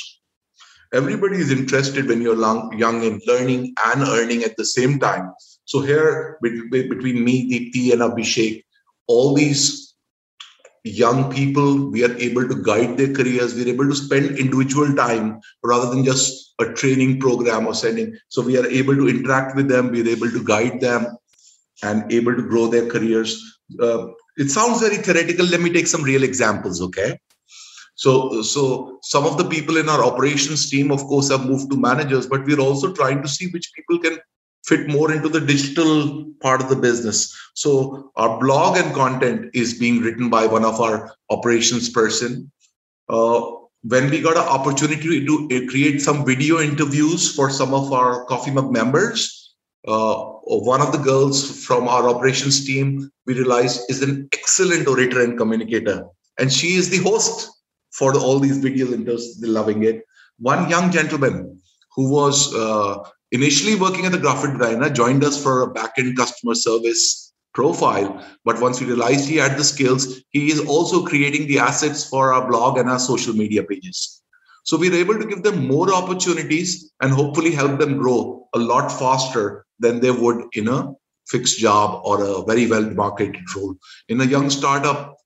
Everybody 0.94 1.38
is 1.38 1.52
interested 1.52 2.08
when 2.08 2.22
you're 2.22 2.36
long, 2.36 2.78
young 2.78 3.04
in 3.04 3.22
learning 3.28 3.74
and 3.86 4.04
earning 4.04 4.44
at 4.44 4.56
the 4.58 4.66
same 4.66 5.00
time. 5.00 5.34
So 5.66 5.82
here, 5.82 6.38
between 6.42 7.24
me, 7.24 7.50
Deepti, 7.52 7.92
and 7.92 8.02
Abhishek, 8.02 8.64
all 9.08 9.34
these 9.34 9.88
young 10.84 11.30
people 11.32 11.90
we 11.90 12.04
are 12.04 12.16
able 12.18 12.48
to 12.48 12.62
guide 12.64 12.98
their 12.98 13.14
careers 13.14 13.54
we're 13.54 13.68
able 13.68 13.88
to 13.88 13.96
spend 13.96 14.38
individual 14.38 14.94
time 14.96 15.40
rather 15.64 15.90
than 15.90 16.04
just 16.06 16.54
a 16.62 16.66
training 16.74 17.20
program 17.20 17.68
or 17.68 17.74
sending 17.74 18.16
so 18.30 18.42
we 18.42 18.58
are 18.58 18.68
able 18.68 18.96
to 18.96 19.10
interact 19.10 19.56
with 19.56 19.68
them 19.68 19.92
we're 19.92 20.08
able 20.08 20.30
to 20.32 20.44
guide 20.44 20.80
them 20.80 21.06
and 21.84 22.12
able 22.12 22.36
to 22.36 22.48
grow 22.48 22.68
their 22.68 22.88
careers 22.88 23.60
uh, 23.82 24.08
it 24.38 24.50
sounds 24.50 24.80
very 24.82 24.97
theoretical 24.97 25.45
let 25.45 25.62
me 25.62 25.71
take 25.71 25.88
some 25.88 26.04
real 26.04 26.23
examples 26.23 26.82
okay 26.82 27.19
so 27.95 28.41
so 28.41 29.00
some 29.02 29.26
of 29.26 29.38
the 29.38 29.50
people 29.56 29.78
in 29.78 29.89
our 29.89 30.04
operations 30.04 30.69
team 30.69 30.91
of 30.91 31.02
course 31.12 31.30
have 31.30 31.45
moved 31.45 31.69
to 31.71 31.78
managers 31.89 32.28
but 32.28 32.45
we're 32.45 32.65
also 32.69 32.93
trying 32.93 33.21
to 33.21 33.28
see 33.28 33.47
which 33.50 33.71
people 33.73 34.00
can 34.00 34.17
fit 34.67 34.88
more 34.89 35.12
into 35.13 35.30
the 35.30 35.39
digital 35.39 36.26
part 36.41 36.62
of 36.62 36.69
the 36.69 36.76
business. 36.76 37.36
So 37.56 38.12
our 38.15 38.39
blog 38.39 38.78
and 38.78 38.93
content 38.93 39.52
is 39.54 39.80
being 39.80 40.02
written 40.02 40.30
by 40.30 40.45
one 40.45 40.65
of 40.65 40.82
our 40.82 41.15
operations 41.30 41.89
person. 41.89 42.52
Uh, 43.08 43.52
when 43.84 44.10
we 44.10 44.21
got 44.21 44.36
an 44.36 44.43
opportunity 44.43 45.26
to 45.26 45.47
uh, 45.52 45.69
create 45.71 46.02
some 46.02 46.26
video 46.26 46.60
interviews 46.60 47.34
for 47.34 47.50
some 47.50 47.73
of 47.73 47.93
our 47.93 48.26
coffee 48.26 48.52
mug 48.52 48.71
members, 48.71 49.56
uh, 49.88 50.34
one 50.50 50.82
of 50.82 50.92
the 50.92 50.98
girls 50.98 51.66
from 51.66 51.88
our 51.88 52.08
operations 52.10 52.66
team 52.66 53.10
we 53.26 53.34
realized 53.34 53.82
is 53.90 54.02
an 54.02 54.30
excellent 54.34 54.88
orator 54.88 55.22
and 55.22 55.38
communicator, 55.38 56.06
and 56.40 56.52
she 56.52 56.76
is 56.76 56.90
the 56.90 57.04
host 57.10 57.50
for 57.92 58.16
all 58.18 58.40
these 58.40 58.58
video 58.58 58.88
interviews. 58.88 59.40
They're 59.40 59.50
loving 59.50 59.84
it. 59.84 60.04
One 60.40 60.70
young 60.70 60.92
gentleman 60.92 61.60
who 61.96 62.12
was 62.12 62.54
uh, 62.54 63.00
initially 63.32 63.76
working 63.76 64.06
at 64.06 64.12
the 64.12 64.20
graphic 64.20 64.58
designer, 64.58 64.90
joined 64.90 65.24
us 65.24 65.42
for 65.42 65.64
a 65.64 65.74
back-end 65.74 66.16
customer 66.16 66.56
service 66.56 67.34
profile. 67.54 68.24
But 68.46 68.62
once 68.62 68.80
we 68.80 68.86
realized 68.86 69.28
he 69.28 69.38
had 69.38 69.58
the 69.58 69.64
skills, 69.64 70.22
he 70.30 70.52
is 70.52 70.60
also 70.60 71.04
creating 71.04 71.48
the 71.48 71.60
assets 71.60 72.08
for 72.08 72.32
our 72.34 72.48
blog 72.48 72.78
and 72.78 72.90
our 72.90 73.00
social 73.00 73.34
media 73.34 73.64
pages. 73.64 74.22
So 74.64 74.78
we're 74.78 74.94
able 74.94 75.18
to 75.18 75.26
give 75.26 75.44
them 75.44 75.68
more 75.68 75.94
opportunities 75.94 76.92
and 77.02 77.12
hopefully 77.12 77.52
help 77.52 77.80
them 77.80 77.98
grow 77.98 78.48
a 78.54 78.60
lot 78.60 78.90
faster 78.90 79.66
than 79.80 80.00
they 80.00 80.12
would 80.12 80.46
in 80.54 80.68
a 80.68 80.94
fixed 81.28 81.60
job 81.60 82.02
or 82.04 82.24
a 82.24 82.44
very 82.44 82.68
well 82.68 82.90
marketed 82.92 83.44
role. 83.56 83.76
In 84.10 84.22
a 84.22 84.26
young 84.26 84.50
startup, 84.50 85.18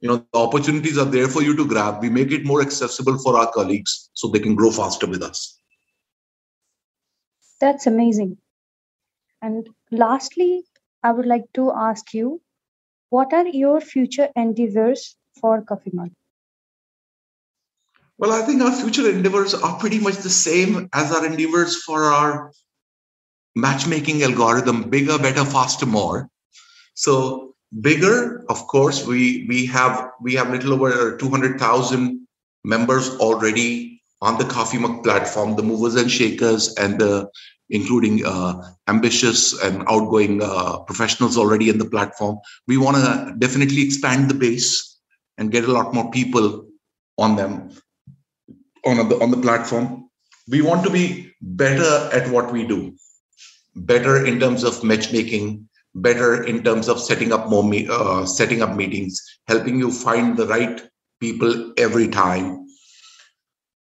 you 0.00 0.08
know, 0.08 0.26
the 0.32 0.38
opportunities 0.38 0.98
are 0.98 1.04
there 1.06 1.28
for 1.28 1.42
you 1.42 1.56
to 1.56 1.66
grab. 1.66 2.02
We 2.02 2.10
make 2.10 2.30
it 2.30 2.44
more 2.44 2.60
accessible 2.60 3.18
for 3.18 3.38
our 3.38 3.50
colleagues 3.52 4.10
so 4.14 4.28
they 4.28 4.40
can 4.40 4.54
grow 4.54 4.70
faster 4.70 5.06
with 5.06 5.22
us. 5.22 5.58
That's 7.60 7.86
amazing. 7.86 8.38
And 9.40 9.68
lastly, 9.90 10.64
I 11.02 11.12
would 11.12 11.26
like 11.26 11.44
to 11.54 11.72
ask 11.72 12.12
you 12.12 12.40
what 13.10 13.32
are 13.32 13.46
your 13.46 13.80
future 13.80 14.28
endeavors 14.34 15.16
for 15.40 15.62
Coffee 15.62 15.90
Mug? 15.92 16.10
Well, 18.18 18.32
I 18.32 18.42
think 18.42 18.62
our 18.62 18.72
future 18.72 19.08
endeavors 19.08 19.54
are 19.54 19.78
pretty 19.78 19.98
much 19.98 20.16
the 20.16 20.30
same 20.30 20.88
as 20.92 21.12
our 21.12 21.26
endeavors 21.26 21.82
for 21.82 22.04
our 22.04 22.52
matchmaking 23.54 24.22
algorithm 24.22 24.90
bigger, 24.90 25.18
better, 25.18 25.44
faster, 25.44 25.86
more. 25.86 26.28
So, 26.94 27.54
bigger, 27.80 28.44
of 28.48 28.66
course, 28.66 29.06
we, 29.06 29.46
we 29.48 29.66
have 29.66 30.10
we 30.20 30.34
have 30.34 30.50
little 30.50 30.72
over 30.72 31.16
200,000 31.16 32.26
members 32.64 33.10
already 33.16 34.02
on 34.22 34.38
the 34.38 34.44
Coffee 34.44 34.78
Mug 34.78 35.02
platform, 35.02 35.56
the 35.56 35.62
movers 35.62 35.94
and 35.96 36.10
shakers, 36.10 36.74
and 36.76 36.98
the 37.00 37.28
including 37.70 38.24
uh, 38.24 38.60
ambitious 38.88 39.58
and 39.62 39.84
outgoing 39.88 40.42
uh, 40.42 40.78
professionals 40.80 41.38
already 41.38 41.68
in 41.68 41.78
the 41.78 41.84
platform. 41.84 42.38
We 42.68 42.76
want 42.76 42.96
to 42.96 43.34
definitely 43.38 43.82
expand 43.82 44.30
the 44.30 44.34
base 44.34 44.98
and 45.38 45.50
get 45.50 45.64
a 45.64 45.72
lot 45.72 45.94
more 45.94 46.10
people 46.10 46.66
on 47.18 47.36
them 47.36 47.70
on 48.84 49.08
the 49.08 49.18
on 49.20 49.30
the 49.30 49.36
platform. 49.38 50.08
We 50.48 50.60
want 50.60 50.84
to 50.84 50.90
be 50.90 51.32
better 51.40 52.10
at 52.12 52.30
what 52.30 52.52
we 52.52 52.66
do, 52.66 52.94
better 53.76 54.24
in 54.24 54.38
terms 54.40 54.64
of 54.64 54.82
matchmaking, 54.84 55.68
better 55.94 56.44
in 56.44 56.62
terms 56.62 56.88
of 56.88 57.00
setting 57.00 57.32
up 57.32 57.48
more 57.48 57.64
me- 57.64 57.88
uh, 57.90 58.24
setting 58.24 58.62
up 58.62 58.74
meetings, 58.76 59.20
helping 59.48 59.78
you 59.78 59.90
find 59.90 60.36
the 60.36 60.46
right 60.46 60.82
people 61.20 61.72
every 61.78 62.08
time. 62.08 62.66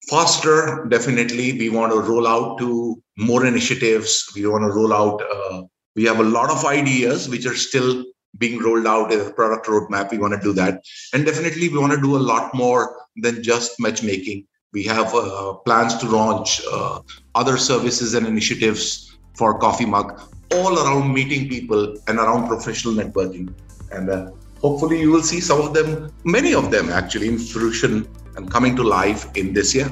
Faster 0.08 0.86
definitely 0.88 1.52
we 1.58 1.68
want 1.70 1.92
to 1.92 2.00
roll 2.00 2.26
out 2.26 2.58
to 2.58 3.00
more 3.16 3.46
initiatives. 3.46 4.30
We 4.34 4.46
want 4.46 4.64
to 4.64 4.70
roll 4.70 4.92
out 4.92 5.22
uh, 5.22 5.62
we 5.94 6.04
have 6.04 6.18
a 6.18 6.24
lot 6.24 6.50
of 6.50 6.64
ideas 6.64 7.28
which 7.28 7.46
are 7.46 7.54
still 7.54 8.04
being 8.38 8.58
rolled 8.58 8.86
out 8.86 9.12
as 9.12 9.28
a 9.28 9.32
product 9.32 9.66
roadmap. 9.66 10.10
We 10.10 10.18
want 10.18 10.34
to 10.34 10.40
do 10.40 10.52
that. 10.54 10.82
And 11.12 11.26
definitely 11.26 11.68
we 11.68 11.78
want 11.78 11.92
to 11.92 12.00
do 12.00 12.16
a 12.16 12.18
lot 12.18 12.54
more 12.54 12.96
than 13.16 13.42
just 13.42 13.78
matchmaking. 13.78 14.46
We 14.72 14.84
have 14.84 15.14
uh, 15.14 15.54
plans 15.66 15.96
to 15.98 16.08
launch 16.08 16.62
uh, 16.72 17.00
other 17.34 17.58
services 17.58 18.14
and 18.14 18.26
initiatives 18.26 19.11
for 19.34 19.58
coffee 19.58 19.86
mug 19.86 20.20
all 20.54 20.78
around 20.78 21.12
meeting 21.12 21.48
people 21.48 21.96
and 22.08 22.18
around 22.18 22.48
professional 22.48 22.94
networking 22.94 23.52
and 23.90 24.10
uh, 24.10 24.30
hopefully 24.60 25.00
you 25.00 25.10
will 25.10 25.22
see 25.22 25.40
some 25.40 25.60
of 25.60 25.72
them 25.74 26.12
many 26.24 26.54
of 26.54 26.70
them 26.70 26.90
actually 26.90 27.28
in 27.28 27.38
fruition 27.38 28.06
and 28.36 28.50
coming 28.50 28.74
to 28.76 28.82
life 28.82 29.28
in 29.36 29.52
this 29.52 29.74
year. 29.74 29.88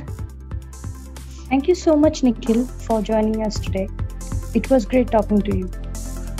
Thank 1.49 1.67
you 1.67 1.75
so 1.75 1.97
much, 1.97 2.23
Nikhil, 2.23 2.65
for 2.65 3.03
joining 3.03 3.45
us 3.45 3.59
today. 3.59 3.89
It 4.55 4.71
was 4.71 4.85
great 4.85 5.11
talking 5.11 5.43
to 5.43 5.57
you. 5.57 5.71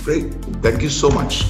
Great. 0.03 0.33
Thank 0.63 0.81
you 0.81 0.89
so 0.89 1.09
much. 1.09 1.43